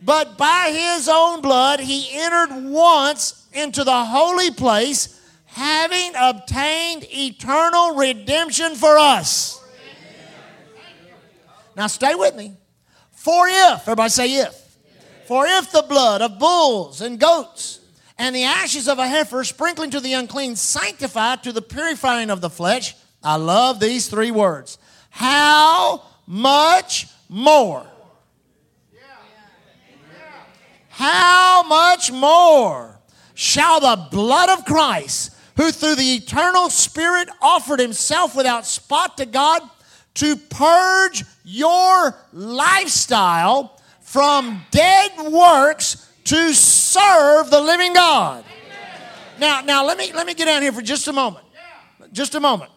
But 0.03 0.37
by 0.37 0.71
his 0.73 1.09
own 1.09 1.41
blood 1.41 1.81
he 1.81 2.09
entered 2.13 2.71
once 2.71 3.47
into 3.53 3.83
the 3.85 4.05
holy 4.05 4.51
place, 4.51 5.21
having 5.47 6.13
obtained 6.17 7.07
eternal 7.11 7.95
redemption 7.95 8.75
for 8.75 8.99
us. 8.99 9.63
Now 11.77 11.87
stay 11.87 12.15
with 12.15 12.35
me. 12.35 12.55
For 13.13 13.49
if, 13.49 13.83
everybody 13.83 14.11
say 14.11 14.35
if. 14.37 14.79
For 15.27 15.47
if 15.47 15.73
the 15.73 15.83
blood 15.83 16.23
of 16.23 16.39
bulls 16.39 17.01
and 17.01 17.19
goats 17.19 17.81
and 18.19 18.35
the 18.35 18.45
ashes 18.45 18.89
of 18.89 18.99
a 18.99 19.09
heifer 19.09 19.45
sprinkling 19.45 19.91
to 19.91 20.01
the 20.01 20.13
unclean 20.13 20.57
sanctify 20.57 21.37
to 21.37 21.53
the 21.53 21.63
purifying 21.63 22.31
of 22.31 22.41
the 22.41 22.51
flesh, 22.51 22.95
I 23.23 23.37
love 23.37 23.81
these 23.81 24.09
three 24.09 24.31
words. 24.31 24.79
How 25.11 26.03
much 26.27 27.09
more? 27.29 27.87
How 30.97 31.63
much 31.63 32.11
more 32.11 32.99
shall 33.35 33.81
the 33.81 34.09
blood 34.11 34.49
of 34.49 34.65
Christ, 34.65 35.37
who 35.59 35.71
through 35.71 35.97
the 35.97 36.15
eternal 36.15 36.71
Spirit 36.71 37.29
offered 37.43 37.81
himself 37.81 38.35
without 38.35 38.65
spot 38.65 39.19
to 39.19 39.27
God, 39.27 39.61
to 40.15 40.37
purge 40.37 41.23
your 41.45 42.17
lifestyle 42.33 43.79
from 44.01 44.63
dead 44.71 45.31
works 45.31 46.11
to 46.25 46.55
serve 46.55 47.51
the 47.51 47.61
living 47.61 47.93
God. 47.93 48.43
Now, 49.39 49.61
now 49.61 49.85
let 49.85 49.99
me 49.99 50.15
let 50.15 50.27
me 50.27 50.33
get 50.33 50.47
down 50.47 50.63
here 50.63 50.73
for 50.73 50.81
just 50.81 51.07
a 51.09 51.13
moment. 51.13 51.45
Just 52.11 52.35
a 52.35 52.41
moment. 52.41 52.71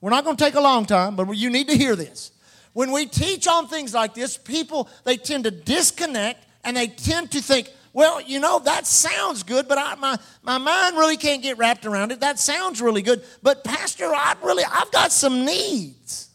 We're 0.00 0.08
not 0.08 0.24
going 0.24 0.38
to 0.38 0.42
take 0.42 0.54
a 0.54 0.60
long 0.60 0.86
time, 0.86 1.16
but 1.16 1.30
you 1.36 1.50
need 1.50 1.68
to 1.68 1.76
hear 1.76 1.94
this. 1.94 2.32
When 2.72 2.92
we 2.92 3.04
teach 3.04 3.46
on 3.46 3.68
things 3.68 3.92
like 3.92 4.14
this, 4.14 4.38
people 4.38 4.88
they 5.04 5.18
tend 5.18 5.44
to 5.44 5.50
disconnect 5.50 6.46
and 6.64 6.76
they 6.76 6.88
tend 6.88 7.30
to 7.32 7.40
think, 7.40 7.70
well, 7.92 8.20
you 8.20 8.38
know, 8.38 8.58
that 8.60 8.86
sounds 8.86 9.42
good, 9.42 9.66
but 9.66 9.78
I, 9.78 9.94
my, 9.96 10.18
my 10.42 10.58
mind 10.58 10.96
really 10.96 11.16
can't 11.16 11.42
get 11.42 11.58
wrapped 11.58 11.86
around 11.86 12.12
it. 12.12 12.20
That 12.20 12.38
sounds 12.38 12.80
really 12.80 13.02
good, 13.02 13.22
but 13.42 13.64
Pastor, 13.64 14.06
I 14.06 14.36
really, 14.42 14.64
I've 14.64 14.92
got 14.92 15.10
some 15.10 15.44
needs. 15.44 16.28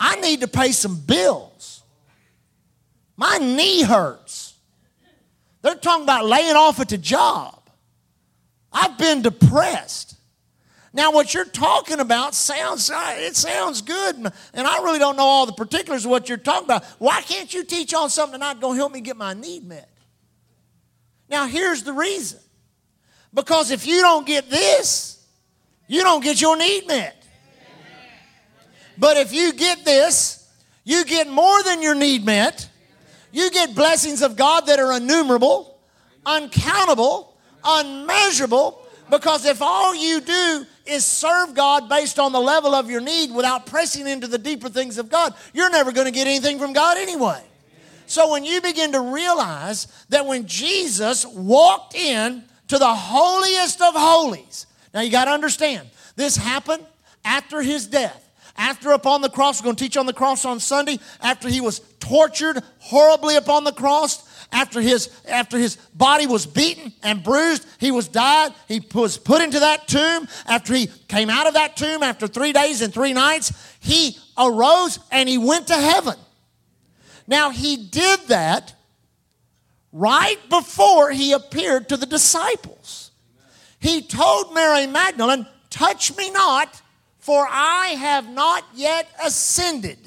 I 0.00 0.16
need 0.20 0.40
to 0.40 0.48
pay 0.48 0.72
some 0.72 0.96
bills. 0.96 1.82
My 3.16 3.38
knee 3.38 3.82
hurts. 3.82 4.54
They're 5.62 5.74
talking 5.74 6.04
about 6.04 6.24
laying 6.24 6.54
off 6.54 6.78
at 6.80 6.88
the 6.88 6.98
job. 6.98 7.60
I've 8.72 8.96
been 8.96 9.22
depressed. 9.22 10.17
Now, 10.92 11.12
what 11.12 11.34
you're 11.34 11.44
talking 11.44 12.00
about 12.00 12.34
sounds 12.34 12.90
uh, 12.90 13.14
it 13.16 13.36
sounds 13.36 13.82
good, 13.82 14.16
and 14.16 14.66
I 14.66 14.82
really 14.82 14.98
don't 14.98 15.16
know 15.16 15.24
all 15.24 15.44
the 15.44 15.52
particulars 15.52 16.04
of 16.04 16.10
what 16.10 16.28
you're 16.28 16.38
talking 16.38 16.64
about. 16.64 16.84
Why 16.98 17.20
can't 17.20 17.52
you 17.52 17.64
teach 17.64 17.92
on 17.92 18.08
something 18.08 18.40
not 18.40 18.60
going 18.60 18.74
to 18.74 18.78
help 18.78 18.92
me 18.92 19.00
get 19.00 19.16
my 19.16 19.34
need 19.34 19.66
met? 19.66 19.90
Now, 21.28 21.46
here's 21.46 21.82
the 21.82 21.92
reason. 21.92 22.40
Because 23.34 23.70
if 23.70 23.86
you 23.86 24.00
don't 24.00 24.26
get 24.26 24.48
this, 24.48 25.26
you 25.86 26.02
don't 26.02 26.24
get 26.24 26.40
your 26.40 26.56
need 26.56 26.86
met. 26.86 27.22
But 28.96 29.16
if 29.16 29.32
you 29.32 29.52
get 29.52 29.84
this, 29.84 30.50
you 30.84 31.04
get 31.04 31.28
more 31.28 31.62
than 31.62 31.82
your 31.82 31.94
need 31.94 32.24
met. 32.24 32.68
You 33.30 33.50
get 33.50 33.74
blessings 33.74 34.22
of 34.22 34.36
God 34.36 34.66
that 34.66 34.80
are 34.80 34.96
innumerable, 34.96 35.78
uncountable, 36.24 37.36
unmeasurable, 37.62 38.86
because 39.10 39.44
if 39.44 39.62
all 39.62 39.94
you 39.94 40.20
do 40.20 40.66
is 40.88 41.04
serve 41.04 41.54
God 41.54 41.88
based 41.88 42.18
on 42.18 42.32
the 42.32 42.40
level 42.40 42.74
of 42.74 42.90
your 42.90 43.00
need 43.00 43.30
without 43.32 43.66
pressing 43.66 44.06
into 44.06 44.26
the 44.26 44.38
deeper 44.38 44.68
things 44.68 44.98
of 44.98 45.10
God, 45.10 45.34
you're 45.52 45.70
never 45.70 45.92
going 45.92 46.06
to 46.06 46.12
get 46.12 46.26
anything 46.26 46.58
from 46.58 46.72
God 46.72 46.96
anyway. 46.96 47.42
So 48.06 48.30
when 48.30 48.44
you 48.44 48.60
begin 48.60 48.92
to 48.92 49.00
realize 49.00 49.86
that 50.08 50.24
when 50.26 50.46
Jesus 50.46 51.26
walked 51.26 51.94
in 51.94 52.44
to 52.68 52.78
the 52.78 52.94
holiest 52.94 53.82
of 53.82 53.94
holies, 53.94 54.66
now 54.94 55.00
you 55.00 55.10
got 55.10 55.26
to 55.26 55.30
understand, 55.30 55.88
this 56.16 56.36
happened 56.36 56.84
after 57.24 57.60
his 57.62 57.86
death. 57.86 58.27
After 58.58 58.90
upon 58.90 59.22
the 59.22 59.30
cross, 59.30 59.60
we're 59.60 59.66
going 59.66 59.76
to 59.76 59.84
teach 59.84 59.96
on 59.96 60.06
the 60.06 60.12
cross 60.12 60.44
on 60.44 60.58
Sunday, 60.58 60.98
after 61.20 61.48
he 61.48 61.60
was 61.60 61.78
tortured 62.00 62.60
horribly 62.80 63.36
upon 63.36 63.62
the 63.62 63.72
cross, 63.72 64.28
after 64.50 64.80
his, 64.80 65.10
after 65.28 65.58
his 65.58 65.76
body 65.94 66.26
was 66.26 66.44
beaten 66.44 66.92
and 67.02 67.22
bruised, 67.22 67.66
he 67.78 67.92
was 67.92 68.08
died. 68.08 68.52
He 68.66 68.82
was 68.94 69.16
put 69.16 69.42
into 69.42 69.60
that 69.60 69.86
tomb. 69.86 70.26
After 70.46 70.74
he 70.74 70.88
came 71.06 71.30
out 71.30 71.46
of 71.46 71.54
that 71.54 71.76
tomb, 71.76 72.02
after 72.02 72.26
three 72.26 72.52
days 72.52 72.82
and 72.82 72.92
three 72.92 73.12
nights, 73.12 73.52
he 73.78 74.16
arose 74.36 74.98
and 75.12 75.28
he 75.28 75.38
went 75.38 75.68
to 75.68 75.76
heaven. 75.76 76.16
Now, 77.28 77.50
he 77.50 77.76
did 77.76 78.20
that 78.28 78.74
right 79.92 80.38
before 80.48 81.10
he 81.10 81.32
appeared 81.32 81.90
to 81.90 81.96
the 81.96 82.06
disciples. 82.06 83.10
He 83.78 84.02
told 84.02 84.54
Mary 84.54 84.86
Magdalene, 84.86 85.46
Touch 85.70 86.16
me 86.16 86.30
not, 86.30 86.80
for 87.28 87.46
I 87.46 87.88
have 87.88 88.26
not 88.26 88.64
yet 88.74 89.06
ascended 89.22 89.98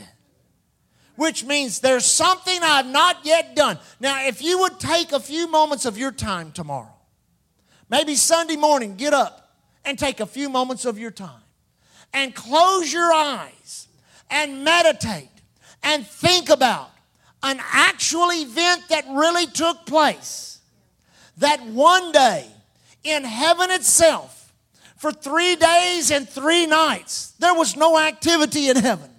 which 1.16 1.44
means 1.44 1.82
there's 1.82 2.06
something 2.06 2.58
I've 2.64 2.88
not 2.88 3.18
yet 3.24 3.56
done. 3.56 3.78
Now, 4.00 4.26
if 4.26 4.42
you 4.42 4.58
would 4.62 4.80
take 4.80 5.12
a 5.12 5.20
few 5.20 5.48
moments 5.48 5.86
of 5.86 5.96
your 5.96 6.12
time 6.12 6.52
tomorrow, 6.52 6.96
maybe 7.92 8.16
Sunday 8.16 8.56
morning, 8.56 8.96
get 8.96 9.14
up 9.14 9.54
and 9.86 10.00
take 10.00 10.20
a 10.20 10.26
few 10.26 10.50
moments 10.50 10.84
of 10.84 10.98
your 10.98 11.12
time 11.12 11.44
and 12.12 12.34
close 12.34 12.92
your 12.92 13.14
eyes 13.14 13.88
and 14.32 14.64
meditate 14.64 15.30
and 15.84 16.08
think 16.08 16.50
about 16.50 16.90
an 17.44 17.60
actual 17.72 18.32
event 18.32 18.82
that 18.90 19.06
really 19.12 19.46
took 19.46 19.86
place. 19.86 20.60
That 21.38 21.64
one 21.68 22.12
day 22.12 22.48
in 23.04 23.24
heaven 23.26 23.70
itself, 23.70 24.41
for 25.02 25.12
three 25.12 25.56
days 25.56 26.12
and 26.12 26.30
three 26.30 26.68
nights, 26.68 27.32
there 27.40 27.56
was 27.56 27.76
no 27.76 27.98
activity 27.98 28.70
in 28.70 28.76
heaven. 28.76 29.10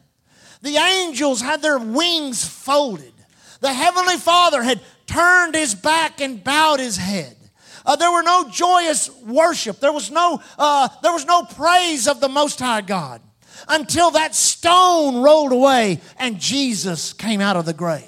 The 0.61 0.77
angels 0.77 1.41
had 1.41 1.61
their 1.61 1.77
wings 1.77 2.47
folded. 2.47 3.13
The 3.61 3.73
Heavenly 3.73 4.17
Father 4.17 4.63
had 4.63 4.81
turned 5.07 5.57
his 5.57 5.75
back 5.75 6.21
and 6.21 6.45
bowed 6.45 6.79
his 6.79 6.97
head. 6.97 7.37
Uh, 7.85 7.97
there 7.97 8.13
were 8.13 8.23
no 8.23 8.49
joyous 8.49 9.11
worship. 9.23 9.81
There 9.81 9.93
was 9.93 10.09
no, 10.09 10.41
uh, 10.57 10.89
there 11.03 11.13
was 11.13 11.27
no 11.27 11.43
praise 11.43 12.07
of 12.07 12.21
the 12.21 12.29
Most 12.29 12.61
High 12.61 12.83
God 12.83 13.21
until 13.67 14.13
that 14.13 14.37
stone 14.37 15.21
rolled 15.21 15.51
away 15.51 16.01
and 16.17 16.39
Jesus 16.39 17.13
came 17.13 17.41
out 17.41 17.57
of 17.57 17.65
the 17.65 17.75
grave. 17.75 18.05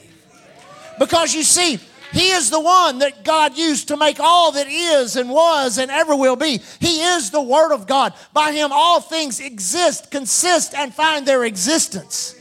Because 1.00 1.34
you 1.34 1.42
see, 1.42 1.80
he 2.14 2.30
is 2.30 2.48
the 2.48 2.60
one 2.60 3.00
that 3.00 3.24
God 3.24 3.58
used 3.58 3.88
to 3.88 3.96
make 3.96 4.20
all 4.20 4.52
that 4.52 4.68
is 4.68 5.16
and 5.16 5.28
was 5.28 5.78
and 5.78 5.90
ever 5.90 6.14
will 6.14 6.36
be. 6.36 6.60
He 6.78 7.00
is 7.00 7.32
the 7.32 7.42
Word 7.42 7.72
of 7.72 7.88
God. 7.88 8.14
By 8.32 8.52
Him, 8.52 8.70
all 8.72 9.00
things 9.00 9.40
exist, 9.40 10.12
consist, 10.12 10.74
and 10.74 10.94
find 10.94 11.26
their 11.26 11.44
existence. 11.44 12.36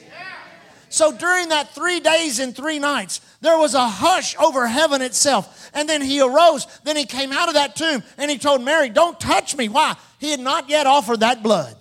So 0.90 1.12
during 1.12 1.50
that 1.50 1.74
three 1.74 2.00
days 2.00 2.38
and 2.38 2.56
three 2.56 2.78
nights, 2.78 3.20
there 3.42 3.58
was 3.58 3.74
a 3.74 3.88
hush 3.88 4.38
over 4.38 4.68
heaven 4.68 5.02
itself. 5.02 5.72
And 5.74 5.90
then 5.90 6.04
he 6.04 6.22
arose. 6.22 6.68
Then 6.84 6.96
he 6.96 7.06
came 7.06 7.32
out 7.32 7.48
of 7.48 7.56
that 7.56 7.76
tomb 7.76 8.04
and 8.20 8.30
he 8.30 8.38
told 8.38 8.62
Mary, 8.62 8.90
Don't 8.90 9.20
touch 9.20 9.58
me. 9.58 9.70
Why? 9.70 9.96
He 10.20 10.30
had 10.30 10.40
not 10.40 10.70
yet 10.70 10.86
offered 10.86 11.22
that 11.22 11.42
blood. 11.42 11.76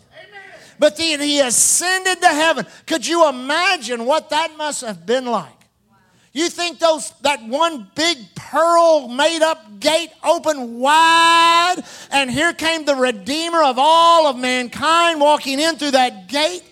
But 0.78 0.96
then 0.96 1.20
he 1.20 1.40
ascended 1.40 2.22
to 2.22 2.28
heaven. 2.28 2.66
Could 2.86 3.06
you 3.06 3.28
imagine 3.28 4.06
what 4.06 4.30
that 4.30 4.56
must 4.56 4.80
have 4.80 5.04
been 5.04 5.26
like? 5.26 5.61
You 6.32 6.48
think 6.48 6.78
those 6.78 7.10
that 7.20 7.46
one 7.46 7.90
big 7.94 8.18
pearl 8.34 9.08
made 9.08 9.42
up 9.42 9.80
gate 9.80 10.10
opened 10.24 10.78
wide 10.80 11.76
and 12.10 12.30
here 12.30 12.54
came 12.54 12.84
the 12.84 12.94
redeemer 12.94 13.62
of 13.62 13.76
all 13.78 14.26
of 14.26 14.36
mankind 14.36 15.20
walking 15.20 15.60
in 15.60 15.76
through 15.76 15.92
that 15.92 16.28
gate? 16.28 16.62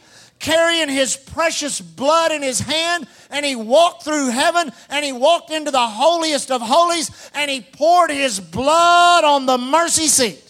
carrying 0.41 0.89
his 0.89 1.17
precious 1.17 1.81
blood 1.81 2.33
in 2.33 2.43
his 2.43 2.59
hand, 2.59 3.07
and 3.31 3.45
he 3.47 3.55
walked 3.55 4.03
through 4.03 4.31
heaven 4.31 4.73
and 4.89 5.05
he 5.05 5.13
walked 5.13 5.51
into 5.51 5.71
the 5.71 5.87
holiest 5.87 6.51
of 6.51 6.61
holies 6.61 7.31
and 7.35 7.51
he 7.51 7.61
poured 7.61 8.11
his 8.11 8.41
blood 8.41 9.23
on 9.23 9.47
the 9.47 9.59
mercy 9.59 10.09
seat. 10.09 10.43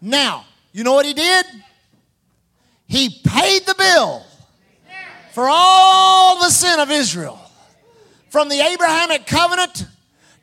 Now, 0.00 0.44
you 0.72 0.82
know 0.82 0.92
what 0.92 1.06
he 1.06 1.14
did? 1.14 1.46
He 2.88 3.20
paid 3.24 3.64
the 3.64 3.76
bill 3.78 4.26
for 5.32 5.46
all 5.48 6.40
the 6.40 6.50
sin 6.50 6.78
of 6.78 6.90
Israel. 6.90 7.38
From 8.30 8.48
the 8.48 8.60
Abrahamic 8.60 9.26
covenant 9.26 9.86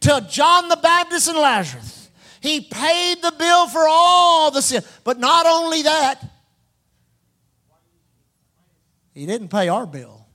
to 0.01 0.25
John 0.29 0.69
the 0.69 0.77
Baptist 0.77 1.27
and 1.27 1.37
Lazarus. 1.37 2.09
He 2.41 2.61
paid 2.61 3.21
the 3.21 3.33
bill 3.37 3.67
for 3.67 3.85
all 3.89 4.51
the 4.51 4.61
sin. 4.61 4.83
But 5.03 5.19
not 5.19 5.45
only 5.45 5.81
that, 5.83 6.23
He 9.13 9.25
didn't 9.25 9.49
pay 9.49 9.67
our 9.67 9.85
bill. 9.85 10.25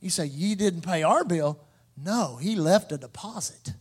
You 0.00 0.10
say, 0.10 0.26
You 0.26 0.56
didn't 0.56 0.80
pay 0.80 1.02
our 1.02 1.24
bill? 1.24 1.60
No, 2.02 2.36
He 2.36 2.56
left 2.56 2.90
a 2.92 2.98
deposit. 2.98 3.74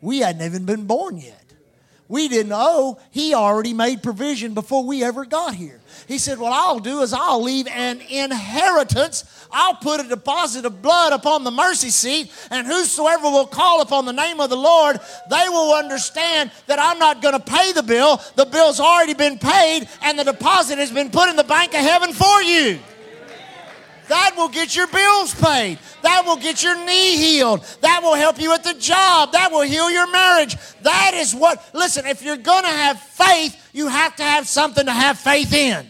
We 0.00 0.20
hadn't 0.20 0.42
even 0.44 0.64
been 0.64 0.86
born 0.86 1.18
yet. 1.18 1.52
we 2.08 2.26
didn't 2.28 2.52
owe, 2.54 2.98
He 3.10 3.34
already 3.34 3.74
made 3.74 4.02
provision 4.02 4.54
before 4.54 4.84
we 4.84 5.04
ever 5.04 5.24
got 5.24 5.54
here. 5.54 5.79
He 6.10 6.18
said, 6.18 6.40
What 6.40 6.52
I'll 6.52 6.80
do 6.80 7.02
is 7.02 7.12
I'll 7.12 7.40
leave 7.40 7.68
an 7.68 8.00
inheritance. 8.00 9.22
I'll 9.52 9.76
put 9.76 10.00
a 10.00 10.08
deposit 10.08 10.64
of 10.64 10.82
blood 10.82 11.12
upon 11.12 11.44
the 11.44 11.52
mercy 11.52 11.90
seat, 11.90 12.32
and 12.50 12.66
whosoever 12.66 13.30
will 13.30 13.46
call 13.46 13.80
upon 13.80 14.06
the 14.06 14.12
name 14.12 14.40
of 14.40 14.50
the 14.50 14.56
Lord, 14.56 14.98
they 15.30 15.48
will 15.48 15.72
understand 15.72 16.50
that 16.66 16.80
I'm 16.80 16.98
not 16.98 17.22
going 17.22 17.34
to 17.34 17.40
pay 17.40 17.70
the 17.70 17.84
bill. 17.84 18.20
The 18.34 18.44
bill's 18.46 18.80
already 18.80 19.14
been 19.14 19.38
paid, 19.38 19.88
and 20.02 20.18
the 20.18 20.24
deposit 20.24 20.78
has 20.78 20.90
been 20.90 21.10
put 21.10 21.28
in 21.28 21.36
the 21.36 21.44
bank 21.44 21.74
of 21.74 21.80
heaven 21.80 22.12
for 22.12 22.42
you. 22.42 22.80
That 24.08 24.32
will 24.36 24.48
get 24.48 24.74
your 24.74 24.88
bills 24.88 25.32
paid. 25.32 25.78
That 26.02 26.24
will 26.26 26.38
get 26.38 26.64
your 26.64 26.76
knee 26.84 27.18
healed. 27.18 27.64
That 27.82 28.00
will 28.02 28.16
help 28.16 28.40
you 28.40 28.52
at 28.52 28.64
the 28.64 28.74
job. 28.74 29.30
That 29.30 29.52
will 29.52 29.62
heal 29.62 29.88
your 29.88 30.10
marriage. 30.10 30.56
That 30.82 31.12
is 31.14 31.36
what, 31.36 31.64
listen, 31.72 32.04
if 32.04 32.20
you're 32.20 32.36
going 32.36 32.64
to 32.64 32.68
have 32.68 32.98
faith, 33.00 33.56
you 33.72 33.86
have 33.86 34.16
to 34.16 34.24
have 34.24 34.48
something 34.48 34.84
to 34.84 34.92
have 34.92 35.16
faith 35.16 35.52
in. 35.52 35.88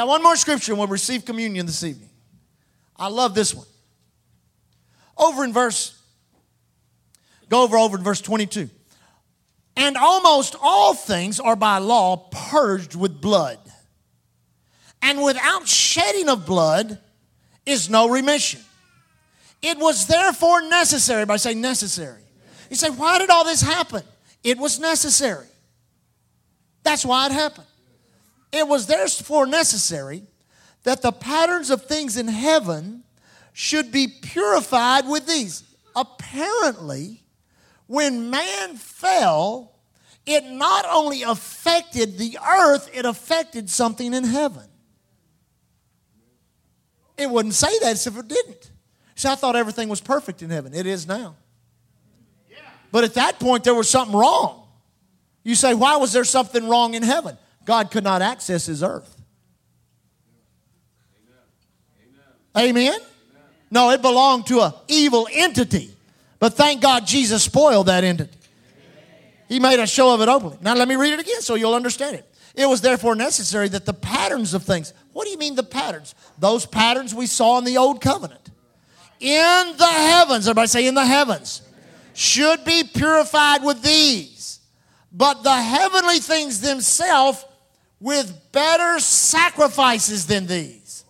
Now, 0.00 0.06
one 0.06 0.22
more 0.22 0.34
scripture 0.34 0.74
we'll 0.74 0.86
receive 0.86 1.26
communion 1.26 1.66
this 1.66 1.84
evening. 1.84 2.08
I 2.96 3.08
love 3.08 3.34
this 3.34 3.52
one. 3.52 3.66
Over 5.14 5.44
in 5.44 5.52
verse, 5.52 5.94
go 7.50 7.64
over 7.64 7.76
over 7.76 7.98
in 7.98 8.02
verse 8.02 8.22
22. 8.22 8.70
And 9.76 9.98
almost 9.98 10.56
all 10.58 10.94
things 10.94 11.38
are 11.38 11.54
by 11.54 11.76
law 11.76 12.16
purged 12.32 12.94
with 12.94 13.20
blood. 13.20 13.58
And 15.02 15.22
without 15.22 15.68
shedding 15.68 16.30
of 16.30 16.46
blood, 16.46 16.98
is 17.66 17.90
no 17.90 18.08
remission. 18.08 18.62
It 19.60 19.76
was 19.76 20.06
therefore 20.06 20.62
necessary, 20.62 21.26
by 21.26 21.36
saying 21.36 21.60
necessary. 21.60 22.22
You 22.70 22.76
say, 22.76 22.88
why 22.88 23.18
did 23.18 23.28
all 23.28 23.44
this 23.44 23.60
happen? 23.60 24.02
It 24.42 24.56
was 24.56 24.80
necessary. 24.80 25.48
That's 26.84 27.04
why 27.04 27.26
it 27.26 27.32
happened. 27.32 27.66
It 28.52 28.66
was 28.66 28.86
therefore 28.86 29.46
necessary 29.46 30.24
that 30.82 31.02
the 31.02 31.12
patterns 31.12 31.70
of 31.70 31.84
things 31.84 32.16
in 32.16 32.28
heaven 32.28 33.04
should 33.52 33.92
be 33.92 34.08
purified 34.08 35.06
with 35.06 35.26
these. 35.26 35.64
Apparently, 35.94 37.22
when 37.86 38.30
man 38.30 38.76
fell, 38.76 39.72
it 40.26 40.44
not 40.44 40.86
only 40.90 41.22
affected 41.22 42.18
the 42.18 42.38
earth, 42.46 42.90
it 42.94 43.04
affected 43.04 43.68
something 43.68 44.14
in 44.14 44.24
heaven. 44.24 44.64
It 47.16 47.28
wouldn't 47.28 47.54
say 47.54 47.78
that 47.80 48.06
if 48.06 48.16
it 48.16 48.28
didn't. 48.28 48.70
See, 49.14 49.28
I 49.28 49.34
thought 49.34 49.54
everything 49.56 49.88
was 49.88 50.00
perfect 50.00 50.40
in 50.42 50.50
heaven. 50.50 50.72
It 50.72 50.86
is 50.86 51.06
now. 51.06 51.36
But 52.92 53.04
at 53.04 53.14
that 53.14 53.38
point, 53.38 53.64
there 53.64 53.74
was 53.74 53.88
something 53.88 54.16
wrong. 54.16 54.66
You 55.44 55.54
say, 55.54 55.74
why 55.74 55.96
was 55.96 56.12
there 56.12 56.24
something 56.24 56.68
wrong 56.68 56.94
in 56.94 57.02
heaven? 57.02 57.36
God 57.64 57.90
could 57.90 58.04
not 58.04 58.22
access 58.22 58.66
his 58.66 58.82
earth. 58.82 59.16
Amen? 62.56 62.98
No, 63.70 63.90
it 63.90 64.02
belonged 64.02 64.46
to 64.46 64.60
an 64.60 64.72
evil 64.88 65.28
entity. 65.32 65.94
But 66.38 66.54
thank 66.54 66.80
God 66.80 67.06
Jesus 67.06 67.44
spoiled 67.44 67.86
that 67.86 68.02
entity. 68.02 68.36
He 69.48 69.60
made 69.60 69.78
a 69.78 69.86
show 69.86 70.14
of 70.14 70.20
it 70.20 70.28
openly. 70.28 70.58
Now 70.60 70.74
let 70.74 70.88
me 70.88 70.96
read 70.96 71.12
it 71.12 71.20
again 71.20 71.40
so 71.42 71.54
you'll 71.54 71.74
understand 71.74 72.16
it. 72.16 72.26
It 72.54 72.66
was 72.66 72.80
therefore 72.80 73.14
necessary 73.14 73.68
that 73.68 73.86
the 73.86 73.92
patterns 73.92 74.54
of 74.54 74.64
things, 74.64 74.92
what 75.12 75.24
do 75.24 75.30
you 75.30 75.38
mean 75.38 75.54
the 75.54 75.62
patterns? 75.62 76.14
Those 76.38 76.66
patterns 76.66 77.14
we 77.14 77.26
saw 77.26 77.58
in 77.58 77.64
the 77.64 77.78
old 77.78 78.00
covenant. 78.00 78.50
In 79.20 79.74
the 79.76 79.86
heavens, 79.86 80.48
everybody 80.48 80.68
say 80.68 80.86
in 80.86 80.94
the 80.94 81.04
heavens, 81.04 81.62
should 82.14 82.64
be 82.64 82.84
purified 82.84 83.62
with 83.62 83.82
these. 83.82 84.60
But 85.12 85.42
the 85.42 85.54
heavenly 85.54 86.18
things 86.18 86.60
themselves 86.60 87.44
with 88.00 88.52
better 88.52 88.98
sacrifices 88.98 90.26
than 90.26 90.46
these. 90.46 91.04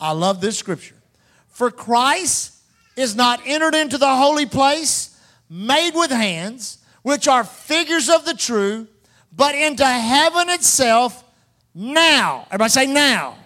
I 0.00 0.12
love 0.12 0.40
this 0.40 0.58
scripture. 0.58 0.96
For 1.48 1.70
Christ 1.70 2.52
is 2.96 3.16
not 3.16 3.40
entered 3.46 3.74
into 3.74 3.98
the 3.98 4.14
holy 4.14 4.46
place 4.46 5.18
made 5.48 5.94
with 5.94 6.10
hands, 6.10 6.78
which 7.02 7.28
are 7.28 7.44
figures 7.44 8.08
of 8.08 8.24
the 8.24 8.34
true 8.34 8.86
but 9.36 9.54
into 9.54 9.86
heaven 9.86 10.48
itself 10.48 11.24
now. 11.74 12.46
Everybody 12.46 12.70
say 12.70 12.86
now. 12.86 13.36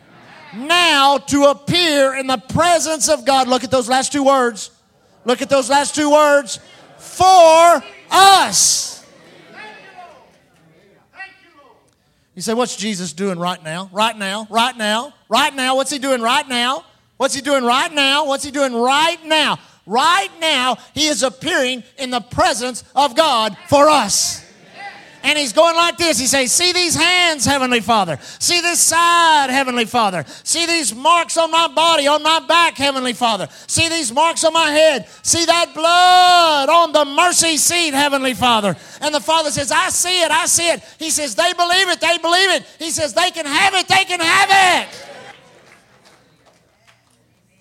Now 0.54 1.18
to 1.18 1.44
appear 1.44 2.14
in 2.14 2.26
the 2.26 2.38
presence 2.38 3.08
of 3.08 3.24
God. 3.24 3.48
Look 3.48 3.64
at 3.64 3.70
those 3.70 3.88
last 3.88 4.12
two 4.12 4.24
words. 4.24 4.70
Look 5.24 5.42
at 5.42 5.48
those 5.48 5.70
last 5.70 5.94
two 5.94 6.10
words. 6.10 6.58
For 6.98 7.82
us. 8.10 8.97
You 12.38 12.42
say, 12.42 12.54
what's 12.54 12.76
Jesus 12.76 13.12
doing 13.14 13.36
right 13.36 13.60
now? 13.64 13.90
Right 13.92 14.16
now, 14.16 14.46
right 14.48 14.76
now, 14.76 15.12
right 15.28 15.52
now. 15.52 15.74
What's 15.74 15.90
he 15.90 15.98
doing 15.98 16.22
right 16.22 16.48
now? 16.48 16.84
What's 17.16 17.34
he 17.34 17.40
doing 17.40 17.64
right 17.64 17.92
now? 17.92 18.26
What's 18.26 18.44
he 18.44 18.52
doing 18.52 18.74
right 18.74 19.18
now? 19.24 19.58
Right 19.86 20.28
now, 20.40 20.76
he 20.94 21.08
is 21.08 21.24
appearing 21.24 21.82
in 21.98 22.10
the 22.10 22.20
presence 22.20 22.84
of 22.94 23.16
God 23.16 23.56
for 23.66 23.88
us. 23.88 24.47
And 25.28 25.36
he's 25.36 25.52
going 25.52 25.76
like 25.76 25.98
this. 25.98 26.18
He 26.18 26.26
says, 26.26 26.50
See 26.50 26.72
these 26.72 26.94
hands, 26.94 27.44
Heavenly 27.44 27.82
Father. 27.82 28.18
See 28.38 28.62
this 28.62 28.80
side, 28.80 29.50
Heavenly 29.50 29.84
Father. 29.84 30.24
See 30.42 30.64
these 30.64 30.94
marks 30.94 31.36
on 31.36 31.50
my 31.50 31.68
body, 31.68 32.06
on 32.06 32.22
my 32.22 32.40
back, 32.48 32.78
Heavenly 32.78 33.12
Father. 33.12 33.46
See 33.66 33.90
these 33.90 34.10
marks 34.10 34.42
on 34.44 34.54
my 34.54 34.70
head. 34.70 35.06
See 35.22 35.44
that 35.44 35.74
blood 35.74 36.70
on 36.70 36.92
the 36.92 37.04
mercy 37.04 37.58
seat, 37.58 37.92
Heavenly 37.92 38.32
Father. 38.32 38.74
And 39.02 39.14
the 39.14 39.20
Father 39.20 39.50
says, 39.50 39.70
I 39.70 39.90
see 39.90 40.22
it, 40.22 40.30
I 40.30 40.46
see 40.46 40.70
it. 40.70 40.82
He 40.98 41.10
says, 41.10 41.34
They 41.34 41.52
believe 41.52 41.90
it, 41.90 42.00
they 42.00 42.16
believe 42.16 42.50
it. 42.52 42.62
He 42.78 42.90
says, 42.90 43.12
They 43.12 43.30
can 43.30 43.44
have 43.44 43.74
it, 43.74 43.86
they 43.86 44.04
can 44.06 44.20
have 44.20 44.88
it. 44.88 45.06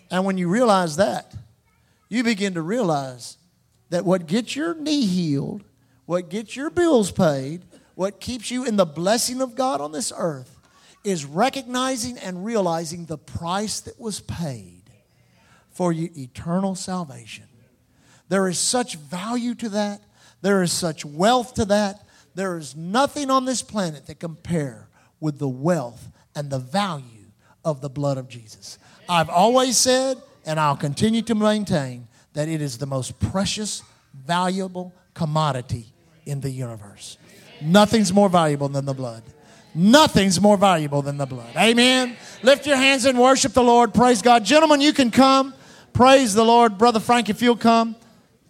And 0.10 0.24
when 0.24 0.38
you 0.38 0.48
realize 0.48 0.96
that, 0.96 1.36
you 2.08 2.24
begin 2.24 2.54
to 2.54 2.62
realize 2.62 3.36
that 3.90 4.06
what 4.06 4.26
gets 4.26 4.56
your 4.56 4.74
knee 4.74 5.06
healed 5.06 5.66
what 6.08 6.30
gets 6.30 6.56
your 6.56 6.70
bills 6.70 7.12
paid, 7.12 7.64
what 7.94 8.20
keeps 8.20 8.50
you 8.50 8.64
in 8.66 8.78
the 8.78 8.86
blessing 8.86 9.42
of 9.42 9.56
God 9.56 9.82
on 9.82 9.92
this 9.92 10.12
earth, 10.18 10.58
is 11.04 11.26
recognizing 11.26 12.18
and 12.18 12.44
realizing 12.44 13.06
the 13.06 13.18
price 13.18 13.82
that 13.82 14.00
was 14.00 14.22
paid 14.22 14.84
for 15.70 15.92
your 15.92 16.10
eternal 16.18 16.76
salvation. 16.76 17.44
There 18.30 18.48
is 18.48 18.58
such 18.58 18.96
value 18.96 19.54
to 19.56 19.70
that. 19.70 20.02
There 20.42 20.64
is 20.64 20.72
such 20.72 21.06
wealth 21.06 21.54
to 21.56 21.66
that. 21.66 22.06
There 22.36 22.58
is 22.58 22.76
nothing 22.76 23.30
on 23.30 23.46
this 23.46 23.62
planet 23.62 24.06
that 24.08 24.20
compare 24.20 24.88
with 25.20 25.40
the 25.40 25.50
wealth 25.50 26.10
and 26.36 26.50
the 26.50 26.60
value 26.60 27.32
of 27.66 27.82
the 27.82 27.90
blood 27.90 28.18
of 28.18 28.30
Jesus. 28.30 28.78
I've 29.10 29.30
always 29.30 29.76
said, 29.78 30.22
and 30.46 30.58
I'll 30.58 30.78
continue 30.78 31.22
to 31.24 31.36
maintain, 31.36 32.08
that 32.32 32.48
it 32.48 32.62
is 32.62 32.78
the 32.78 32.86
most 32.86 33.20
precious, 33.20 33.84
valuable 34.14 34.94
commodity 35.14 35.94
in 36.28 36.42
the 36.42 36.50
universe. 36.50 37.18
Nothing's 37.62 38.14
more 38.14 38.30
valuable 38.30 38.70
than 38.70 38.86
the 38.86 38.94
blood. 38.94 39.24
Nothing's 39.74 40.42
more 40.42 40.58
valuable 40.58 41.02
than 41.02 41.18
the 41.18 41.26
blood. 41.26 41.56
Amen. 41.56 42.18
Lift 42.42 42.66
your 42.66 42.78
hands 42.78 43.06
and 43.06 43.18
worship 43.18 43.54
the 43.54 43.64
Lord. 43.64 43.94
Praise 43.94 44.22
God. 44.22 44.44
Gentlemen, 44.44 44.82
you 44.82 44.94
can 44.94 45.12
come. 45.12 45.54
Praise 45.94 46.34
the 46.34 46.44
Lord. 46.44 46.78
Brother 46.78 47.00
Frank, 47.00 47.30
if 47.30 47.42
you'll 47.42 47.56
come. 47.56 47.96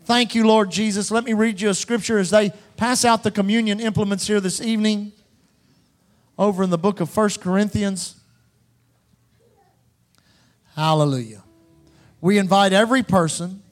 Thank 0.05 0.35
you, 0.35 0.47
Lord 0.47 0.71
Jesus. 0.71 1.11
Let 1.11 1.25
me 1.25 1.33
read 1.33 1.59
you 1.59 1.69
a 1.69 1.73
scripture 1.73 2.17
as 2.17 2.29
they 2.29 2.51
pass 2.77 3.03
out 3.03 3.23
the 3.23 3.31
communion 3.31 3.79
implements 3.79 4.25
here 4.25 4.39
this 4.39 4.61
evening 4.61 5.11
over 6.37 6.63
in 6.63 6.69
the 6.69 6.77
book 6.77 7.01
of 7.01 7.09
First 7.09 7.41
Corinthians. 7.41 8.15
Hallelujah. 10.75 11.43
We 12.21 12.37
invite 12.37 12.71
every 12.71 13.03
person 13.03 13.63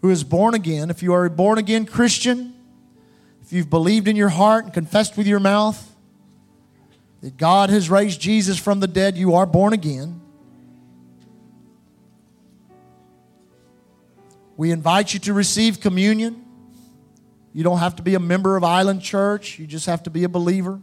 who 0.00 0.10
is 0.10 0.24
born 0.24 0.54
again, 0.54 0.88
if 0.88 1.02
you 1.02 1.12
are 1.12 1.26
a 1.26 1.30
born 1.30 1.58
again 1.58 1.84
Christian, 1.84 2.54
if 3.46 3.52
you've 3.52 3.70
believed 3.70 4.08
in 4.08 4.16
your 4.16 4.28
heart 4.28 4.64
and 4.64 4.74
confessed 4.74 5.16
with 5.16 5.28
your 5.28 5.38
mouth 5.38 5.94
that 7.22 7.36
God 7.36 7.70
has 7.70 7.88
raised 7.88 8.20
Jesus 8.20 8.58
from 8.58 8.80
the 8.80 8.88
dead, 8.88 9.16
you 9.16 9.36
are 9.36 9.46
born 9.46 9.72
again. 9.72 10.20
We 14.56 14.72
invite 14.72 15.14
you 15.14 15.20
to 15.20 15.32
receive 15.32 15.80
communion. 15.80 16.44
You 17.52 17.62
don't 17.62 17.78
have 17.78 17.94
to 17.96 18.02
be 18.02 18.16
a 18.16 18.20
member 18.20 18.56
of 18.56 18.64
Island 18.64 19.00
Church, 19.00 19.60
you 19.60 19.66
just 19.68 19.86
have 19.86 20.02
to 20.04 20.10
be 20.10 20.24
a 20.24 20.28
believer. 20.28 20.80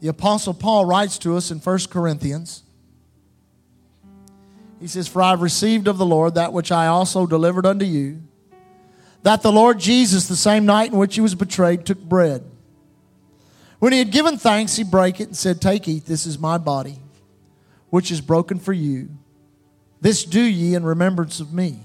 The 0.00 0.08
Apostle 0.08 0.54
Paul 0.54 0.86
writes 0.86 1.18
to 1.18 1.36
us 1.36 1.50
in 1.50 1.58
1 1.58 1.78
Corinthians. 1.90 2.62
He 4.80 4.86
says, 4.86 5.06
For 5.06 5.20
I 5.20 5.30
have 5.30 5.42
received 5.42 5.86
of 5.86 5.98
the 5.98 6.06
Lord 6.06 6.34
that 6.34 6.54
which 6.54 6.72
I 6.72 6.86
also 6.86 7.26
delivered 7.26 7.66
unto 7.66 7.84
you 7.84 8.25
that 9.26 9.42
the 9.42 9.50
Lord 9.50 9.80
Jesus, 9.80 10.28
the 10.28 10.36
same 10.36 10.66
night 10.66 10.92
in 10.92 10.98
which 10.98 11.16
he 11.16 11.20
was 11.20 11.34
betrayed, 11.34 11.84
took 11.84 11.98
bread. 11.98 12.44
When 13.80 13.92
he 13.92 13.98
had 13.98 14.12
given 14.12 14.38
thanks, 14.38 14.76
he 14.76 14.84
brake 14.84 15.20
it 15.20 15.26
and 15.26 15.36
said, 15.36 15.60
Take, 15.60 15.88
eat, 15.88 16.06
this 16.06 16.26
is 16.26 16.38
my 16.38 16.58
body, 16.58 17.00
which 17.90 18.12
is 18.12 18.20
broken 18.20 18.60
for 18.60 18.72
you. 18.72 19.08
This 20.00 20.22
do 20.22 20.40
ye 20.40 20.76
in 20.76 20.84
remembrance 20.84 21.40
of 21.40 21.52
me. 21.52 21.80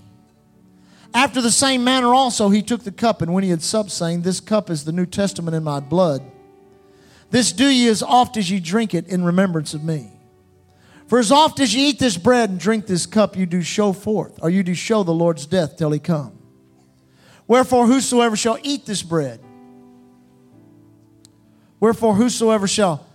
After 1.16 1.42
the 1.42 1.50
same 1.50 1.84
manner 1.84 2.14
also 2.14 2.50
he 2.50 2.62
took 2.62 2.84
the 2.84 2.92
cup, 2.92 3.24
and 3.24 3.34
when 3.34 3.44
he 3.44 3.50
had 3.50 3.64
supped, 3.64 3.90
saying, 3.90 4.22
This 4.22 4.40
cup 4.40 4.70
is 4.70 4.86
the 4.86 4.92
New 4.92 5.08
Testament 5.08 5.56
in 5.56 5.64
my 5.64 5.80
blood. 5.80 6.22
This 7.32 7.52
do 7.52 7.66
ye 7.66 7.88
as 7.88 8.04
oft 8.04 8.38
as 8.38 8.52
ye 8.52 8.60
drink 8.60 8.94
it 8.94 9.08
in 9.08 9.24
remembrance 9.24 9.74
of 9.74 9.84
me. 9.84 10.12
For 11.08 11.18
as 11.18 11.32
oft 11.32 11.60
as 11.60 11.74
ye 11.74 11.90
eat 11.90 11.98
this 11.98 12.18
bread 12.18 12.52
and 12.52 12.60
drink 12.60 12.86
this 12.86 13.08
cup, 13.08 13.36
you 13.36 13.48
do 13.48 13.64
show 13.64 13.94
forth, 13.94 14.38
or 14.44 14.52
you 14.52 14.62
do 14.62 14.76
show 14.76 15.02
the 15.02 15.12
Lord's 15.12 15.48
death 15.48 15.76
till 15.76 15.90
he 15.90 15.98
come. 15.98 16.38
Wherefore, 17.48 17.88
whosoever 17.88 18.36
shall 18.36 18.58
eat 18.64 18.86
this 18.86 19.04
bread, 19.04 19.40
wherefore, 21.80 22.16
whosoever 22.16 22.68
shall 22.68 23.06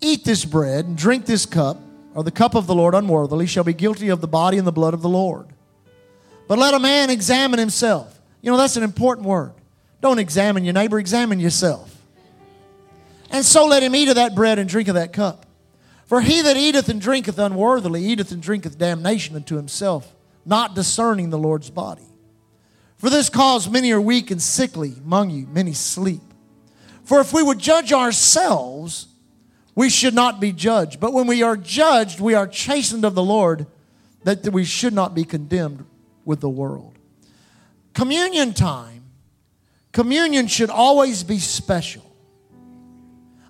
eat 0.00 0.24
this 0.24 0.44
bread 0.44 0.86
and 0.86 0.96
drink 0.96 1.26
this 1.26 1.46
cup, 1.46 1.78
or 2.14 2.24
the 2.24 2.30
cup 2.30 2.54
of 2.54 2.66
the 2.66 2.74
Lord 2.74 2.94
unworthily, 2.94 3.46
shall 3.46 3.64
be 3.64 3.74
guilty 3.74 4.08
of 4.08 4.20
the 4.20 4.28
body 4.28 4.58
and 4.58 4.66
the 4.66 4.72
blood 4.72 4.94
of 4.94 5.02
the 5.02 5.08
Lord. 5.08 5.46
But 6.48 6.58
let 6.58 6.74
a 6.74 6.78
man 6.78 7.10
examine 7.10 7.58
himself. 7.58 8.20
You 8.40 8.50
know, 8.50 8.56
that's 8.56 8.76
an 8.76 8.82
important 8.82 9.26
word. 9.26 9.52
Don't 10.00 10.18
examine 10.18 10.64
your 10.64 10.74
neighbor, 10.74 10.98
examine 10.98 11.40
yourself. 11.40 11.92
And 13.30 13.44
so 13.44 13.66
let 13.66 13.82
him 13.82 13.94
eat 13.94 14.08
of 14.08 14.14
that 14.14 14.34
bread 14.34 14.58
and 14.58 14.68
drink 14.68 14.88
of 14.88 14.94
that 14.94 15.12
cup. 15.12 15.46
For 16.06 16.20
he 16.20 16.42
that 16.42 16.56
eateth 16.56 16.88
and 16.88 17.00
drinketh 17.00 17.38
unworthily 17.38 18.04
eateth 18.04 18.30
and 18.30 18.40
drinketh 18.40 18.78
damnation 18.78 19.34
unto 19.34 19.56
himself, 19.56 20.14
not 20.44 20.74
discerning 20.74 21.30
the 21.30 21.38
Lord's 21.38 21.68
body. 21.68 22.06
For 22.98 23.10
this 23.10 23.28
cause 23.28 23.68
many 23.68 23.92
are 23.92 24.00
weak 24.00 24.30
and 24.30 24.40
sickly 24.40 24.94
among 25.04 25.30
you, 25.30 25.46
many 25.46 25.72
sleep. 25.72 26.22
For 27.04 27.20
if 27.20 27.32
we 27.32 27.42
would 27.42 27.58
judge 27.58 27.92
ourselves, 27.92 29.06
we 29.74 29.90
should 29.90 30.14
not 30.14 30.40
be 30.40 30.52
judged. 30.52 30.98
But 30.98 31.12
when 31.12 31.26
we 31.26 31.42
are 31.42 31.56
judged, 31.56 32.18
we 32.20 32.34
are 32.34 32.48
chastened 32.48 33.04
of 33.04 33.14
the 33.14 33.22
Lord, 33.22 33.66
that 34.24 34.48
we 34.52 34.64
should 34.64 34.92
not 34.92 35.14
be 35.14 35.24
condemned 35.24 35.84
with 36.24 36.40
the 36.40 36.48
world. 36.48 36.98
Communion 37.94 38.52
time, 38.54 39.04
communion 39.92 40.48
should 40.48 40.70
always 40.70 41.22
be 41.22 41.38
special. 41.38 42.02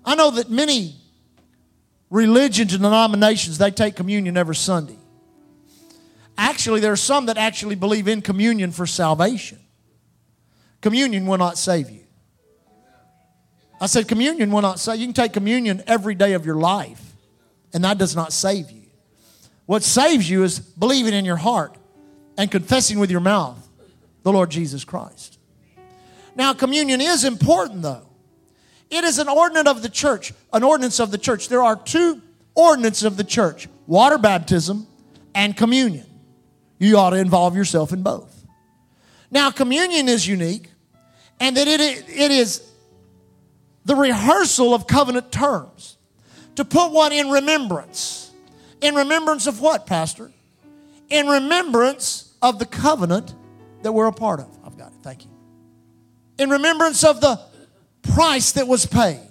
I 0.05 0.15
know 0.15 0.31
that 0.31 0.49
many 0.49 0.95
religions 2.09 2.73
and 2.73 2.83
denominations 2.83 3.57
they 3.57 3.71
take 3.71 3.95
communion 3.95 4.37
every 4.37 4.55
Sunday. 4.55 4.97
Actually, 6.37 6.79
there 6.79 6.91
are 6.91 6.95
some 6.97 7.25
that 7.25 7.37
actually 7.37 7.75
believe 7.75 8.07
in 8.07 8.21
communion 8.21 8.71
for 8.71 8.85
salvation. 8.85 9.59
Communion 10.81 11.25
will 11.25 11.37
not 11.37 11.57
save 11.57 11.89
you. 11.89 12.03
I 13.81 13.87
said, 13.87 14.07
communion 14.07 14.51
will 14.51 14.61
not 14.61 14.79
save 14.79 14.95
you. 14.95 15.01
You 15.01 15.07
can 15.07 15.13
take 15.13 15.33
communion 15.33 15.83
every 15.87 16.15
day 16.15 16.33
of 16.33 16.45
your 16.45 16.55
life, 16.55 17.01
and 17.73 17.83
that 17.83 17.97
does 17.97 18.15
not 18.15 18.33
save 18.33 18.71
you. 18.71 18.83
What 19.65 19.83
saves 19.83 20.29
you 20.29 20.43
is 20.43 20.59
believing 20.59 21.13
in 21.13 21.25
your 21.25 21.35
heart 21.35 21.75
and 22.37 22.49
confessing 22.49 22.99
with 22.99 23.11
your 23.11 23.19
mouth 23.19 23.67
the 24.23 24.31
Lord 24.31 24.49
Jesus 24.49 24.83
Christ. 24.83 25.39
Now, 26.35 26.53
communion 26.53 27.01
is 27.01 27.23
important, 27.23 27.81
though. 27.81 28.07
It 28.89 29.03
is 29.03 29.19
an 29.19 29.27
ordinance 29.27 29.67
of 29.67 29.81
the 29.81 29.89
church, 29.89 30.33
an 30.53 30.63
ordinance 30.63 30.99
of 30.99 31.11
the 31.11 31.17
church. 31.17 31.49
There 31.49 31.63
are 31.63 31.75
two 31.75 32.21
ordinances 32.55 33.03
of 33.03 33.17
the 33.17 33.23
church 33.23 33.67
water 33.85 34.17
baptism 34.17 34.87
and 35.35 35.55
communion. 35.55 36.06
You 36.79 36.97
ought 36.97 37.11
to 37.11 37.17
involve 37.17 37.55
yourself 37.55 37.91
in 37.91 38.03
both. 38.03 38.45
Now, 39.31 39.51
communion 39.51 40.07
is 40.07 40.27
unique, 40.27 40.69
and 41.39 41.57
that 41.57 41.67
it, 41.67 41.81
it 41.81 42.31
is 42.31 42.61
the 43.85 43.95
rehearsal 43.95 44.73
of 44.73 44.87
covenant 44.87 45.31
terms 45.31 45.97
to 46.55 46.65
put 46.65 46.91
one 46.91 47.11
in 47.11 47.29
remembrance. 47.29 48.31
In 48.81 48.95
remembrance 48.95 49.47
of 49.47 49.61
what, 49.61 49.85
Pastor? 49.85 50.31
In 51.09 51.27
remembrance 51.27 52.33
of 52.41 52.59
the 52.59 52.65
covenant 52.65 53.33
that 53.83 53.91
we're 53.91 54.07
a 54.07 54.13
part 54.13 54.39
of. 54.39 54.47
I've 54.65 54.77
got 54.77 54.91
it. 54.91 54.97
Thank 55.01 55.25
you. 55.25 55.31
In 56.37 56.49
remembrance 56.49 57.03
of 57.03 57.21
the 57.21 57.39
price 58.13 58.53
that 58.53 58.67
was 58.67 58.85
paid. 58.85 59.21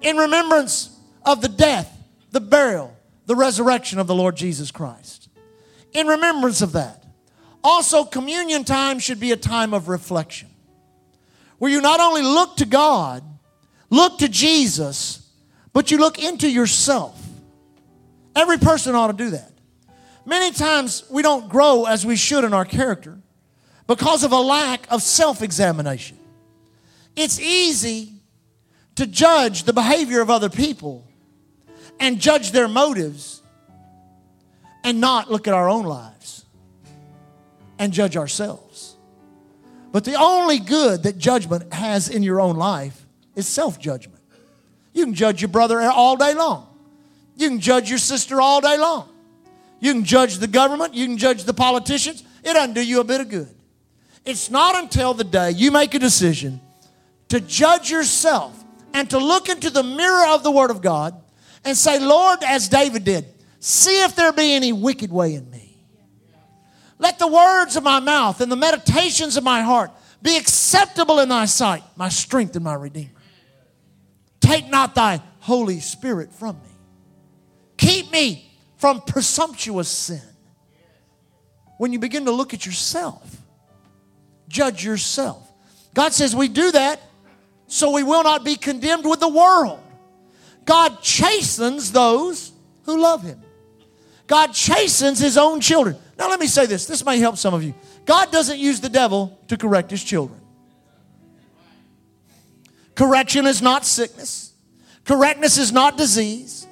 In 0.00 0.16
remembrance 0.16 0.96
of 1.24 1.40
the 1.40 1.48
death, 1.48 1.90
the 2.30 2.40
burial, 2.40 2.96
the 3.26 3.36
resurrection 3.36 3.98
of 3.98 4.06
the 4.06 4.14
Lord 4.14 4.36
Jesus 4.36 4.70
Christ. 4.70 5.21
In 5.92 6.06
remembrance 6.06 6.62
of 6.62 6.72
that. 6.72 7.04
Also, 7.64 8.04
communion 8.04 8.64
time 8.64 8.98
should 8.98 9.20
be 9.20 9.32
a 9.32 9.36
time 9.36 9.72
of 9.72 9.88
reflection 9.88 10.48
where 11.58 11.70
you 11.70 11.80
not 11.80 12.00
only 12.00 12.22
look 12.22 12.56
to 12.56 12.64
God, 12.64 13.22
look 13.88 14.18
to 14.18 14.28
Jesus, 14.28 15.30
but 15.72 15.90
you 15.90 15.98
look 15.98 16.18
into 16.18 16.50
yourself. 16.50 17.20
Every 18.34 18.58
person 18.58 18.94
ought 18.94 19.08
to 19.08 19.12
do 19.12 19.30
that. 19.30 19.52
Many 20.24 20.52
times 20.52 21.04
we 21.10 21.22
don't 21.22 21.48
grow 21.48 21.84
as 21.84 22.06
we 22.06 22.16
should 22.16 22.44
in 22.44 22.54
our 22.54 22.64
character 22.64 23.18
because 23.86 24.24
of 24.24 24.32
a 24.32 24.38
lack 24.38 24.90
of 24.90 25.02
self 25.02 25.42
examination. 25.42 26.18
It's 27.14 27.38
easy 27.40 28.14
to 28.94 29.06
judge 29.06 29.64
the 29.64 29.72
behavior 29.72 30.20
of 30.20 30.30
other 30.30 30.48
people 30.48 31.06
and 32.00 32.20
judge 32.20 32.52
their 32.52 32.68
motives 32.68 33.41
and 34.84 35.00
not 35.00 35.30
look 35.30 35.48
at 35.48 35.54
our 35.54 35.68
own 35.68 35.84
lives 35.84 36.44
and 37.78 37.92
judge 37.92 38.16
ourselves. 38.16 38.96
But 39.90 40.04
the 40.04 40.14
only 40.14 40.58
good 40.58 41.02
that 41.02 41.18
judgment 41.18 41.72
has 41.72 42.08
in 42.08 42.22
your 42.22 42.40
own 42.40 42.56
life 42.56 43.06
is 43.36 43.46
self 43.46 43.78
judgment. 43.78 44.22
You 44.92 45.04
can 45.04 45.14
judge 45.14 45.40
your 45.40 45.48
brother 45.48 45.80
all 45.80 46.16
day 46.16 46.34
long, 46.34 46.66
you 47.36 47.48
can 47.48 47.60
judge 47.60 47.88
your 47.88 47.98
sister 47.98 48.40
all 48.40 48.60
day 48.60 48.78
long. 48.78 49.08
You 49.80 49.92
can 49.94 50.04
judge 50.04 50.38
the 50.38 50.46
government, 50.46 50.94
you 50.94 51.06
can 51.06 51.18
judge 51.18 51.42
the 51.42 51.52
politicians. 51.52 52.22
It 52.44 52.52
doesn't 52.52 52.74
do 52.74 52.86
you 52.86 53.00
a 53.00 53.04
bit 53.04 53.20
of 53.20 53.28
good. 53.28 53.52
It's 54.24 54.48
not 54.48 54.76
until 54.76 55.12
the 55.12 55.24
day 55.24 55.50
you 55.50 55.72
make 55.72 55.94
a 55.94 55.98
decision 55.98 56.60
to 57.30 57.40
judge 57.40 57.90
yourself 57.90 58.62
and 58.94 59.10
to 59.10 59.18
look 59.18 59.48
into 59.48 59.70
the 59.70 59.82
mirror 59.82 60.26
of 60.28 60.44
the 60.44 60.52
Word 60.52 60.70
of 60.70 60.82
God 60.82 61.20
and 61.64 61.76
say, 61.76 61.98
Lord, 61.98 62.44
as 62.44 62.68
David 62.68 63.02
did, 63.02 63.24
see 63.62 64.02
if 64.02 64.16
there 64.16 64.32
be 64.32 64.54
any 64.54 64.72
wicked 64.72 65.12
way 65.12 65.34
in 65.34 65.48
me. 65.48 65.78
Let 66.98 67.18
the 67.18 67.28
words 67.28 67.76
of 67.76 67.84
my 67.84 68.00
mouth 68.00 68.40
and 68.40 68.50
the 68.50 68.56
meditations 68.56 69.36
of 69.36 69.44
my 69.44 69.62
heart 69.62 69.92
be 70.20 70.36
acceptable 70.36 71.20
in 71.20 71.28
thy 71.28 71.44
sight, 71.44 71.82
my 71.96 72.08
strength 72.08 72.54
and 72.56 72.64
my 72.64 72.74
redeemer. 72.74 73.10
Take 74.40 74.68
not 74.68 74.94
thy 74.94 75.20
Holy 75.40 75.80
Spirit 75.80 76.32
from 76.32 76.56
me. 76.56 76.70
Keep 77.76 78.12
me 78.12 78.50
from 78.76 79.00
presumptuous 79.00 79.88
sin. 79.88 80.22
When 81.78 81.92
you 81.92 81.98
begin 81.98 82.24
to 82.24 82.32
look 82.32 82.54
at 82.54 82.66
yourself, 82.66 83.36
judge 84.48 84.84
yourself. 84.84 85.52
God 85.94 86.12
says 86.12 86.34
we 86.34 86.48
do 86.48 86.72
that 86.72 87.00
so 87.66 87.90
we 87.90 88.02
will 88.02 88.22
not 88.22 88.44
be 88.44 88.56
condemned 88.56 89.04
with 89.04 89.20
the 89.20 89.28
world. 89.28 89.80
God 90.64 91.00
chastens 91.02 91.90
those 91.90 92.52
who 92.84 93.00
love 93.00 93.22
Him. 93.22 93.41
God 94.26 94.52
chastens 94.52 95.18
His 95.18 95.36
own 95.36 95.60
children. 95.60 95.96
Now, 96.18 96.28
let 96.28 96.40
me 96.40 96.46
say 96.46 96.66
this 96.66 96.86
this 96.86 97.04
may 97.04 97.18
help 97.18 97.36
some 97.36 97.54
of 97.54 97.62
you. 97.62 97.74
God 98.04 98.30
doesn't 98.32 98.58
use 98.58 98.80
the 98.80 98.88
devil 98.88 99.38
to 99.48 99.56
correct 99.56 99.90
His 99.90 100.02
children. 100.02 100.40
Correction 102.94 103.46
is 103.46 103.62
not 103.62 103.84
sickness, 103.84 104.52
correctness 105.04 105.56
is 105.56 105.72
not 105.72 105.96
disease, 105.96 106.66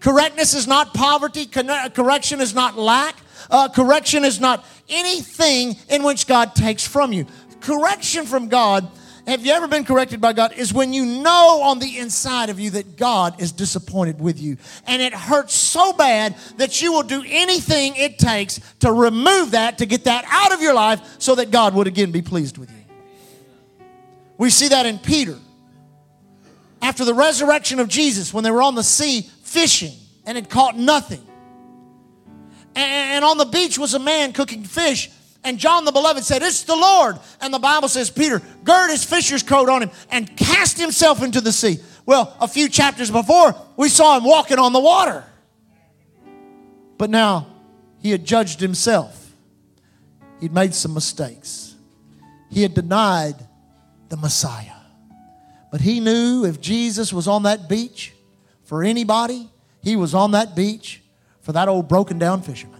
correctness 0.00 0.54
is 0.54 0.66
not 0.66 0.94
poverty, 0.94 1.46
correction 1.46 2.40
is 2.40 2.54
not 2.54 2.76
lack, 2.76 3.16
uh, 3.50 3.68
correction 3.68 4.24
is 4.24 4.40
not 4.40 4.64
anything 4.88 5.76
in 5.88 6.02
which 6.02 6.26
God 6.26 6.54
takes 6.54 6.86
from 6.86 7.12
you. 7.12 7.26
Correction 7.60 8.26
from 8.26 8.48
God 8.48 8.90
have 9.30 9.46
you 9.46 9.52
ever 9.52 9.68
been 9.68 9.84
corrected 9.84 10.20
by 10.20 10.32
God? 10.32 10.52
Is 10.54 10.72
when 10.72 10.92
you 10.92 11.06
know 11.06 11.60
on 11.62 11.78
the 11.78 11.98
inside 11.98 12.50
of 12.50 12.58
you 12.58 12.70
that 12.70 12.96
God 12.96 13.40
is 13.40 13.52
disappointed 13.52 14.20
with 14.20 14.40
you. 14.40 14.56
And 14.86 15.00
it 15.00 15.14
hurts 15.14 15.54
so 15.54 15.92
bad 15.92 16.34
that 16.56 16.82
you 16.82 16.92
will 16.92 17.04
do 17.04 17.22
anything 17.26 17.94
it 17.96 18.18
takes 18.18 18.60
to 18.80 18.92
remove 18.92 19.52
that, 19.52 19.78
to 19.78 19.86
get 19.86 20.04
that 20.04 20.24
out 20.28 20.52
of 20.52 20.60
your 20.60 20.74
life, 20.74 21.00
so 21.18 21.36
that 21.36 21.50
God 21.52 21.74
would 21.74 21.86
again 21.86 22.10
be 22.10 22.22
pleased 22.22 22.58
with 22.58 22.70
you. 22.70 22.76
We 24.36 24.50
see 24.50 24.68
that 24.68 24.84
in 24.84 24.98
Peter. 24.98 25.38
After 26.82 27.04
the 27.04 27.14
resurrection 27.14 27.78
of 27.78 27.88
Jesus, 27.88 28.34
when 28.34 28.42
they 28.42 28.50
were 28.50 28.62
on 28.62 28.74
the 28.74 28.82
sea 28.82 29.22
fishing 29.42 29.92
and 30.26 30.36
had 30.36 30.50
caught 30.50 30.76
nothing. 30.76 31.24
And 32.74 33.24
on 33.24 33.38
the 33.38 33.44
beach 33.44 33.78
was 33.78 33.94
a 33.94 33.98
man 33.98 34.32
cooking 34.32 34.64
fish 34.64 35.10
and 35.42 35.58
John 35.58 35.84
the 35.84 35.92
Beloved 35.92 36.22
said, 36.24 36.42
It's 36.42 36.64
the 36.64 36.76
Lord. 36.76 37.18
And 37.40 37.52
the 37.52 37.58
Bible 37.58 37.88
says, 37.88 38.10
Peter, 38.10 38.42
gird 38.62 38.90
his 38.90 39.04
fisher's 39.04 39.42
coat 39.42 39.68
on 39.68 39.82
him 39.82 39.90
and 40.10 40.36
cast 40.36 40.78
himself 40.78 41.22
into 41.22 41.40
the 41.40 41.52
sea. 41.52 41.78
Well, 42.04 42.36
a 42.40 42.48
few 42.48 42.68
chapters 42.68 43.10
before, 43.10 43.54
we 43.76 43.88
saw 43.88 44.18
him 44.18 44.24
walking 44.24 44.58
on 44.58 44.72
the 44.72 44.80
water. 44.80 45.24
But 46.98 47.08
now, 47.08 47.46
he 48.02 48.10
had 48.10 48.24
judged 48.24 48.60
himself. 48.60 49.32
He'd 50.40 50.52
made 50.52 50.74
some 50.74 50.94
mistakes. 50.94 51.74
He 52.50 52.62
had 52.62 52.74
denied 52.74 53.36
the 54.08 54.16
Messiah. 54.16 54.72
But 55.70 55.80
he 55.80 56.00
knew 56.00 56.44
if 56.44 56.60
Jesus 56.60 57.12
was 57.12 57.28
on 57.28 57.44
that 57.44 57.68
beach 57.68 58.12
for 58.64 58.82
anybody, 58.82 59.48
he 59.82 59.96
was 59.96 60.14
on 60.14 60.32
that 60.32 60.56
beach 60.56 61.02
for 61.40 61.52
that 61.52 61.68
old 61.68 61.88
broken 61.88 62.18
down 62.18 62.42
fisherman. 62.42 62.79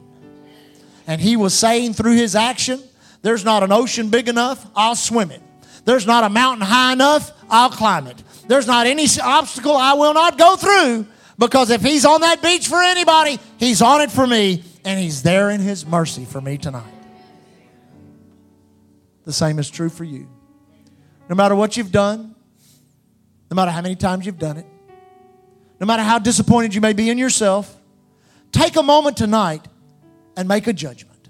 And 1.06 1.20
he 1.20 1.36
was 1.36 1.54
saying 1.54 1.94
through 1.94 2.16
his 2.16 2.34
action 2.34 2.82
There's 3.22 3.44
not 3.44 3.62
an 3.62 3.72
ocean 3.72 4.10
big 4.10 4.28
enough, 4.28 4.66
I'll 4.74 4.96
swim 4.96 5.30
it. 5.30 5.42
There's 5.84 6.06
not 6.06 6.24
a 6.24 6.28
mountain 6.28 6.66
high 6.66 6.92
enough, 6.92 7.32
I'll 7.48 7.70
climb 7.70 8.06
it. 8.06 8.22
There's 8.46 8.66
not 8.66 8.86
any 8.86 9.06
obstacle 9.22 9.76
I 9.76 9.94
will 9.94 10.14
not 10.14 10.38
go 10.38 10.56
through 10.56 11.06
because 11.38 11.70
if 11.70 11.82
He's 11.82 12.04
on 12.04 12.20
that 12.20 12.42
beach 12.42 12.68
for 12.68 12.80
anybody, 12.80 13.38
He's 13.58 13.80
on 13.80 14.02
it 14.02 14.10
for 14.10 14.26
me, 14.26 14.62
and 14.84 15.00
He's 15.00 15.22
there 15.22 15.50
in 15.50 15.60
His 15.60 15.86
mercy 15.86 16.24
for 16.24 16.40
me 16.40 16.58
tonight. 16.58 16.92
The 19.24 19.32
same 19.32 19.58
is 19.58 19.70
true 19.70 19.88
for 19.88 20.04
you. 20.04 20.28
No 21.28 21.34
matter 21.34 21.54
what 21.54 21.76
you've 21.76 21.92
done, 21.92 22.34
no 23.50 23.54
matter 23.54 23.70
how 23.70 23.80
many 23.80 23.96
times 23.96 24.26
you've 24.26 24.38
done 24.38 24.56
it, 24.56 24.66
no 25.80 25.86
matter 25.86 26.02
how 26.02 26.18
disappointed 26.18 26.74
you 26.74 26.80
may 26.80 26.92
be 26.92 27.08
in 27.08 27.16
yourself, 27.16 27.74
take 28.52 28.76
a 28.76 28.82
moment 28.82 29.16
tonight 29.16 29.66
and 30.40 30.48
make 30.48 30.66
a 30.66 30.72
judgment 30.72 31.28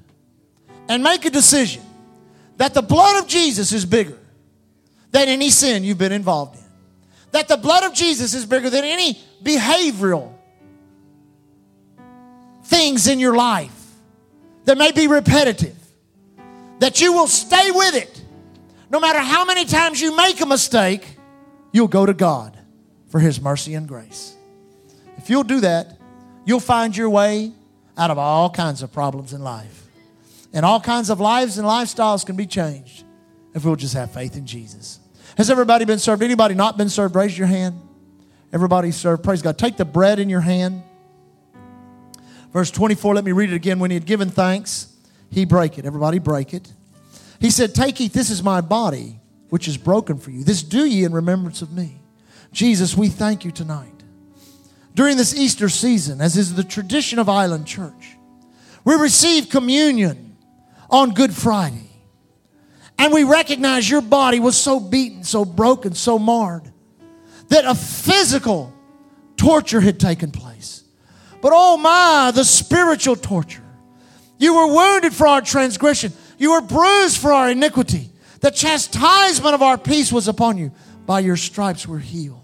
and 0.88 1.02
make 1.02 1.24
a 1.24 1.30
decision 1.30 1.82
that 2.58 2.74
the 2.74 2.82
blood 2.82 3.20
of 3.20 3.28
Jesus 3.28 3.72
is 3.72 3.84
bigger 3.84 4.16
than 5.10 5.26
any 5.26 5.50
sin 5.50 5.82
you've 5.82 5.98
been 5.98 6.12
involved 6.12 6.54
in. 6.54 6.62
That 7.32 7.48
the 7.48 7.56
blood 7.56 7.82
of 7.82 7.92
Jesus 7.92 8.34
is 8.34 8.46
bigger 8.46 8.70
than 8.70 8.84
any 8.84 9.18
behavioral 9.42 10.32
things 12.62 13.08
in 13.08 13.18
your 13.18 13.34
life 13.34 13.74
that 14.66 14.78
may 14.78 14.92
be 14.92 15.08
repetitive. 15.08 15.76
That 16.78 17.00
you 17.00 17.12
will 17.12 17.26
stay 17.26 17.72
with 17.72 17.96
it. 17.96 18.22
No 18.90 19.00
matter 19.00 19.18
how 19.18 19.44
many 19.44 19.64
times 19.64 20.00
you 20.00 20.16
make 20.16 20.40
a 20.40 20.46
mistake, 20.46 21.04
you'll 21.72 21.88
go 21.88 22.06
to 22.06 22.14
God 22.14 22.56
for 23.08 23.18
His 23.18 23.40
mercy 23.40 23.74
and 23.74 23.88
grace. 23.88 24.36
If 25.16 25.28
you'll 25.28 25.42
do 25.42 25.58
that, 25.62 25.98
you'll 26.44 26.60
find 26.60 26.96
your 26.96 27.10
way 27.10 27.54
out 28.00 28.10
of 28.10 28.16
all 28.16 28.48
kinds 28.48 28.82
of 28.82 28.90
problems 28.90 29.34
in 29.34 29.44
life. 29.44 29.86
And 30.54 30.64
all 30.64 30.80
kinds 30.80 31.10
of 31.10 31.20
lives 31.20 31.58
and 31.58 31.68
lifestyles 31.68 32.24
can 32.24 32.34
be 32.34 32.46
changed 32.46 33.04
if 33.54 33.64
we'll 33.64 33.76
just 33.76 33.92
have 33.92 34.10
faith 34.10 34.36
in 34.36 34.46
Jesus. 34.46 34.98
Has 35.36 35.50
everybody 35.50 35.84
been 35.84 35.98
served? 35.98 36.22
Anybody 36.22 36.54
not 36.54 36.78
been 36.78 36.88
served? 36.88 37.14
Raise 37.14 37.36
your 37.36 37.46
hand. 37.46 37.78
Everybody 38.54 38.90
served. 38.90 39.22
Praise 39.22 39.42
God. 39.42 39.58
Take 39.58 39.76
the 39.76 39.84
bread 39.84 40.18
in 40.18 40.30
your 40.30 40.40
hand. 40.40 40.82
Verse 42.54 42.70
24, 42.70 43.14
let 43.14 43.24
me 43.24 43.32
read 43.32 43.52
it 43.52 43.54
again. 43.54 43.78
When 43.78 43.90
he 43.90 43.94
had 43.94 44.06
given 44.06 44.30
thanks, 44.30 44.92
he 45.30 45.44
break 45.44 45.78
it. 45.78 45.84
Everybody 45.84 46.18
break 46.18 46.54
it. 46.54 46.72
He 47.38 47.50
said, 47.50 47.74
Take, 47.74 48.00
eat, 48.00 48.14
this 48.14 48.30
is 48.30 48.42
my 48.42 48.62
body, 48.62 49.20
which 49.50 49.68
is 49.68 49.76
broken 49.76 50.18
for 50.18 50.30
you. 50.30 50.42
This 50.42 50.62
do 50.62 50.86
ye 50.86 51.04
in 51.04 51.12
remembrance 51.12 51.60
of 51.60 51.70
me. 51.70 52.00
Jesus, 52.50 52.96
we 52.96 53.08
thank 53.08 53.44
you 53.44 53.52
tonight 53.52 53.99
during 54.94 55.16
this 55.16 55.34
Easter 55.34 55.68
season, 55.68 56.20
as 56.20 56.36
is 56.36 56.54
the 56.54 56.64
tradition 56.64 57.18
of 57.18 57.28
Island 57.28 57.66
Church. 57.66 58.16
We 58.84 58.94
receive 58.94 59.48
communion 59.48 60.36
on 60.88 61.14
Good 61.14 61.34
Friday. 61.34 61.88
And 62.98 63.12
we 63.12 63.24
recognize 63.24 63.88
your 63.88 64.02
body 64.02 64.40
was 64.40 64.60
so 64.60 64.78
beaten, 64.78 65.24
so 65.24 65.44
broken, 65.44 65.94
so 65.94 66.18
marred 66.18 66.70
that 67.48 67.64
a 67.64 67.74
physical 67.74 68.72
torture 69.36 69.80
had 69.80 69.98
taken 69.98 70.30
place. 70.30 70.84
But 71.40 71.52
oh 71.54 71.78
my, 71.78 72.30
the 72.34 72.44
spiritual 72.44 73.16
torture. 73.16 73.64
You 74.38 74.54
were 74.54 74.74
wounded 74.74 75.14
for 75.14 75.26
our 75.26 75.40
transgression, 75.40 76.12
you 76.38 76.52
were 76.52 76.60
bruised 76.60 77.18
for 77.18 77.32
our 77.32 77.50
iniquity. 77.50 78.10
The 78.40 78.50
chastisement 78.50 79.54
of 79.54 79.62
our 79.62 79.76
peace 79.76 80.10
was 80.12 80.28
upon 80.28 80.56
you. 80.56 80.72
By 81.06 81.20
your 81.20 81.36
stripes 81.36 81.86
we're 81.86 81.98
healed. 81.98 82.39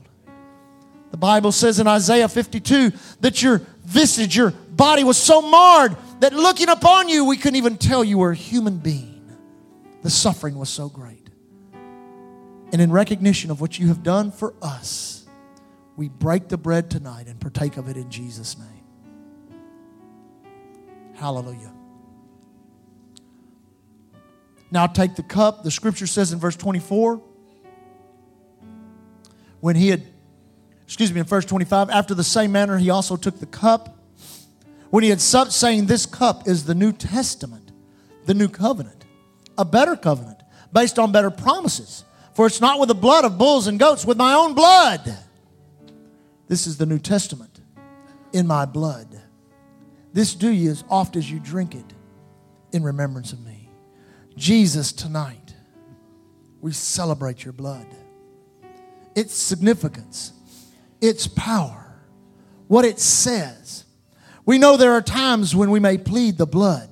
The 1.10 1.16
Bible 1.16 1.52
says 1.52 1.78
in 1.80 1.86
Isaiah 1.86 2.28
52 2.28 2.92
that 3.20 3.42
your 3.42 3.62
visage, 3.84 4.36
your 4.36 4.50
body 4.50 5.04
was 5.04 5.16
so 5.16 5.40
marred 5.42 5.96
that 6.20 6.32
looking 6.32 6.68
upon 6.68 7.08
you, 7.08 7.24
we 7.24 7.36
couldn't 7.36 7.56
even 7.56 7.76
tell 7.76 8.04
you 8.04 8.18
were 8.18 8.32
a 8.32 8.36
human 8.36 8.78
being. 8.78 9.36
The 10.02 10.10
suffering 10.10 10.56
was 10.58 10.68
so 10.68 10.88
great. 10.88 11.30
And 12.72 12.80
in 12.80 12.90
recognition 12.90 13.50
of 13.50 13.60
what 13.60 13.78
you 13.78 13.88
have 13.88 14.02
done 14.02 14.30
for 14.30 14.54
us, 14.60 15.26
we 15.96 16.08
break 16.08 16.48
the 16.48 16.58
bread 16.58 16.90
tonight 16.90 17.26
and 17.26 17.40
partake 17.40 17.76
of 17.76 17.88
it 17.88 17.96
in 17.96 18.10
Jesus' 18.10 18.58
name. 18.58 18.84
Hallelujah. 21.14 21.72
Now 24.70 24.86
take 24.86 25.16
the 25.16 25.22
cup. 25.22 25.62
The 25.62 25.70
scripture 25.70 26.06
says 26.06 26.32
in 26.32 26.38
verse 26.38 26.56
24 26.56 27.22
when 29.60 29.76
he 29.76 29.88
had 29.88 30.02
excuse 30.86 31.12
me, 31.12 31.20
in 31.20 31.26
verse 31.26 31.44
25, 31.44 31.90
after 31.90 32.14
the 32.14 32.24
same 32.24 32.52
manner, 32.52 32.78
he 32.78 32.90
also 32.90 33.16
took 33.16 33.40
the 33.40 33.46
cup. 33.46 33.98
When 34.90 35.02
he 35.02 35.10
had 35.10 35.20
supped, 35.20 35.52
saying, 35.52 35.86
This 35.86 36.06
cup 36.06 36.46
is 36.46 36.64
the 36.64 36.74
New 36.74 36.92
Testament, 36.92 37.72
the 38.24 38.34
new 38.34 38.48
covenant, 38.48 39.04
a 39.58 39.64
better 39.64 39.96
covenant, 39.96 40.42
based 40.72 40.98
on 40.98 41.10
better 41.10 41.30
promises. 41.30 42.04
For 42.34 42.46
it's 42.46 42.60
not 42.60 42.78
with 42.78 42.88
the 42.88 42.94
blood 42.94 43.24
of 43.24 43.36
bulls 43.36 43.66
and 43.66 43.80
goats, 43.80 44.04
with 44.04 44.16
my 44.16 44.34
own 44.34 44.54
blood. 44.54 45.18
This 46.46 46.68
is 46.68 46.76
the 46.76 46.86
New 46.86 47.00
Testament 47.00 47.60
in 48.32 48.46
my 48.46 48.64
blood. 48.64 49.20
This 50.12 50.34
do 50.34 50.50
ye 50.50 50.68
as 50.68 50.84
oft 50.88 51.16
as 51.16 51.30
you 51.30 51.40
drink 51.40 51.74
it 51.74 51.94
in 52.72 52.84
remembrance 52.84 53.32
of 53.32 53.44
me. 53.44 53.68
Jesus, 54.36 54.92
tonight, 54.92 55.54
we 56.60 56.72
celebrate 56.72 57.44
your 57.44 57.52
blood. 57.52 57.86
Its 59.14 59.34
significance 59.34 60.32
its 61.00 61.26
power, 61.26 61.94
what 62.68 62.84
it 62.84 62.98
says. 63.00 63.84
We 64.44 64.58
know 64.58 64.76
there 64.76 64.92
are 64.92 65.02
times 65.02 65.54
when 65.54 65.70
we 65.70 65.80
may 65.80 65.98
plead 65.98 66.38
the 66.38 66.46
blood, 66.46 66.88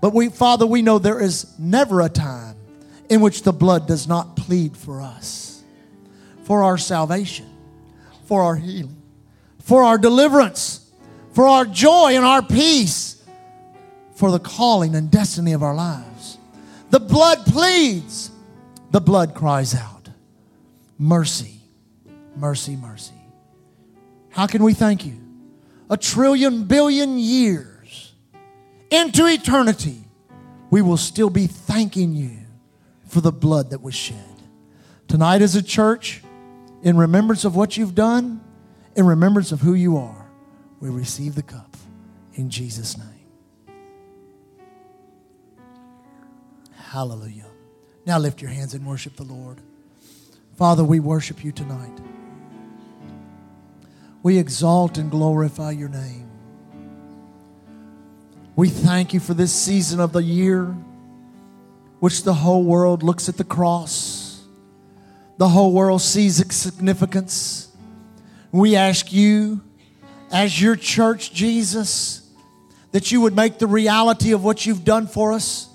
but 0.00 0.12
we, 0.12 0.28
Father, 0.28 0.66
we 0.66 0.82
know 0.82 0.98
there 0.98 1.20
is 1.20 1.58
never 1.58 2.00
a 2.00 2.08
time 2.08 2.56
in 3.08 3.20
which 3.20 3.42
the 3.42 3.52
blood 3.52 3.86
does 3.86 4.06
not 4.06 4.36
plead 4.36 4.76
for 4.76 5.00
us, 5.00 5.62
for 6.44 6.62
our 6.62 6.78
salvation, 6.78 7.48
for 8.26 8.42
our 8.42 8.56
healing, 8.56 9.02
for 9.60 9.82
our 9.82 9.98
deliverance, 9.98 10.90
for 11.32 11.46
our 11.46 11.64
joy 11.64 12.12
and 12.14 12.24
our 12.24 12.42
peace, 12.42 13.24
for 14.14 14.30
the 14.30 14.38
calling 14.38 14.94
and 14.94 15.10
destiny 15.10 15.52
of 15.52 15.62
our 15.62 15.74
lives. 15.74 16.38
The 16.90 17.00
blood 17.00 17.38
pleads, 17.46 18.30
the 18.90 19.00
blood 19.00 19.34
cries 19.34 19.74
out, 19.74 20.08
Mercy, 20.98 21.60
mercy, 22.36 22.76
mercy. 22.76 23.23
How 24.34 24.48
can 24.48 24.64
we 24.64 24.74
thank 24.74 25.06
you? 25.06 25.16
A 25.88 25.96
trillion 25.96 26.64
billion 26.64 27.18
years 27.20 28.14
into 28.90 29.26
eternity, 29.26 29.98
we 30.70 30.82
will 30.82 30.96
still 30.96 31.30
be 31.30 31.46
thanking 31.46 32.14
you 32.14 32.38
for 33.06 33.20
the 33.20 33.30
blood 33.30 33.70
that 33.70 33.80
was 33.80 33.94
shed. 33.94 34.18
Tonight, 35.06 35.40
as 35.40 35.54
a 35.54 35.62
church, 35.62 36.20
in 36.82 36.96
remembrance 36.96 37.44
of 37.44 37.54
what 37.54 37.76
you've 37.76 37.94
done, 37.94 38.40
in 38.96 39.06
remembrance 39.06 39.52
of 39.52 39.60
who 39.60 39.74
you 39.74 39.96
are, 39.96 40.28
we 40.80 40.88
receive 40.90 41.36
the 41.36 41.42
cup 41.42 41.76
in 42.34 42.50
Jesus' 42.50 42.98
name. 42.98 43.06
Hallelujah. 46.74 47.46
Now 48.04 48.18
lift 48.18 48.42
your 48.42 48.50
hands 48.50 48.74
and 48.74 48.84
worship 48.84 49.14
the 49.14 49.22
Lord. 49.22 49.60
Father, 50.56 50.82
we 50.82 50.98
worship 50.98 51.44
you 51.44 51.52
tonight. 51.52 52.00
We 54.24 54.38
exalt 54.38 54.96
and 54.96 55.10
glorify 55.10 55.72
your 55.72 55.90
name. 55.90 56.30
We 58.56 58.70
thank 58.70 59.12
you 59.12 59.20
for 59.20 59.34
this 59.34 59.52
season 59.52 60.00
of 60.00 60.12
the 60.12 60.22
year, 60.22 60.74
which 62.00 62.22
the 62.22 62.32
whole 62.32 62.64
world 62.64 63.02
looks 63.02 63.28
at 63.28 63.36
the 63.36 63.44
cross. 63.44 64.42
The 65.36 65.50
whole 65.50 65.72
world 65.72 66.00
sees 66.00 66.40
its 66.40 66.56
significance. 66.56 67.68
We 68.50 68.76
ask 68.76 69.12
you, 69.12 69.60
as 70.32 70.58
your 70.58 70.76
church, 70.76 71.34
Jesus, 71.34 72.26
that 72.92 73.12
you 73.12 73.20
would 73.20 73.36
make 73.36 73.58
the 73.58 73.66
reality 73.66 74.32
of 74.32 74.42
what 74.42 74.64
you've 74.64 74.84
done 74.86 75.06
for 75.06 75.34
us 75.34 75.68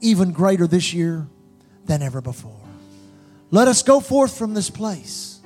even 0.00 0.30
greater 0.30 0.68
this 0.68 0.94
year 0.94 1.26
than 1.86 2.02
ever 2.02 2.20
before. 2.20 2.60
Let 3.50 3.66
us 3.66 3.82
go 3.82 3.98
forth 3.98 4.38
from 4.38 4.54
this 4.54 4.70
place 4.70 5.37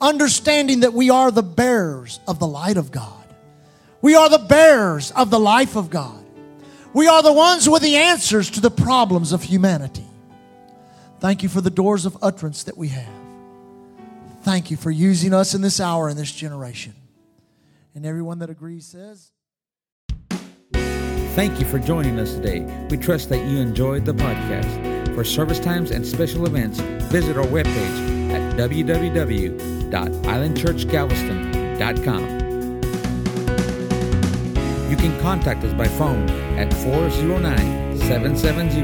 understanding 0.00 0.80
that 0.80 0.92
we 0.92 1.10
are 1.10 1.30
the 1.30 1.42
bearers 1.42 2.20
of 2.26 2.38
the 2.38 2.46
light 2.46 2.76
of 2.76 2.90
God. 2.90 3.14
We 4.00 4.14
are 4.14 4.28
the 4.28 4.38
bearers 4.38 5.10
of 5.12 5.30
the 5.30 5.40
life 5.40 5.76
of 5.76 5.90
God. 5.90 6.24
We 6.94 7.08
are 7.08 7.22
the 7.22 7.32
ones 7.32 7.68
with 7.68 7.82
the 7.82 7.96
answers 7.96 8.50
to 8.50 8.60
the 8.60 8.70
problems 8.70 9.32
of 9.32 9.42
humanity. 9.42 10.06
Thank 11.20 11.42
you 11.42 11.48
for 11.48 11.60
the 11.60 11.70
doors 11.70 12.06
of 12.06 12.16
utterance 12.22 12.64
that 12.64 12.78
we 12.78 12.88
have. 12.88 13.12
Thank 14.42 14.70
you 14.70 14.76
for 14.76 14.90
using 14.90 15.34
us 15.34 15.54
in 15.54 15.60
this 15.60 15.80
hour, 15.80 16.08
in 16.08 16.16
this 16.16 16.32
generation. 16.32 16.94
And 17.94 18.06
everyone 18.06 18.38
that 18.38 18.50
agrees 18.50 18.86
says, 18.86 19.32
Thank 21.34 21.60
you 21.60 21.66
for 21.66 21.78
joining 21.78 22.18
us 22.18 22.34
today. 22.34 22.60
We 22.90 22.96
trust 22.96 23.28
that 23.28 23.46
you 23.46 23.58
enjoyed 23.58 24.04
the 24.04 24.14
podcast. 24.14 25.14
For 25.14 25.22
service 25.24 25.60
times 25.60 25.90
and 25.90 26.06
special 26.06 26.46
events, 26.46 26.80
visit 27.12 27.36
our 27.36 27.44
webpage 27.44 28.32
at 28.32 28.56
www 28.56 29.77
www.islandchurchgalveston.com. 29.90 32.38
You 34.90 34.96
can 34.96 35.20
contact 35.20 35.62
us 35.64 35.74
by 35.74 35.86
phone 35.86 36.30
at 36.58 36.72
409 36.72 37.98
770 37.98 38.80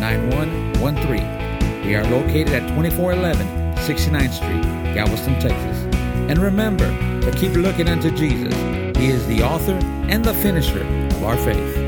9113. 0.00 1.86
We 1.86 1.94
are 1.94 2.02
located 2.04 2.48
at 2.50 2.68
2411 2.74 3.46
69th 3.76 4.32
Street, 4.32 4.62
Galveston, 4.94 5.38
Texas. 5.38 5.84
And 6.28 6.38
remember 6.38 6.88
to 7.20 7.30
keep 7.38 7.52
looking 7.52 7.88
unto 7.88 8.10
Jesus. 8.10 8.52
He 8.96 9.08
is 9.08 9.24
the 9.26 9.42
author 9.42 9.78
and 10.08 10.24
the 10.24 10.32
finisher 10.34 10.82
of 10.82 11.22
our 11.22 11.36
faith. 11.36 11.85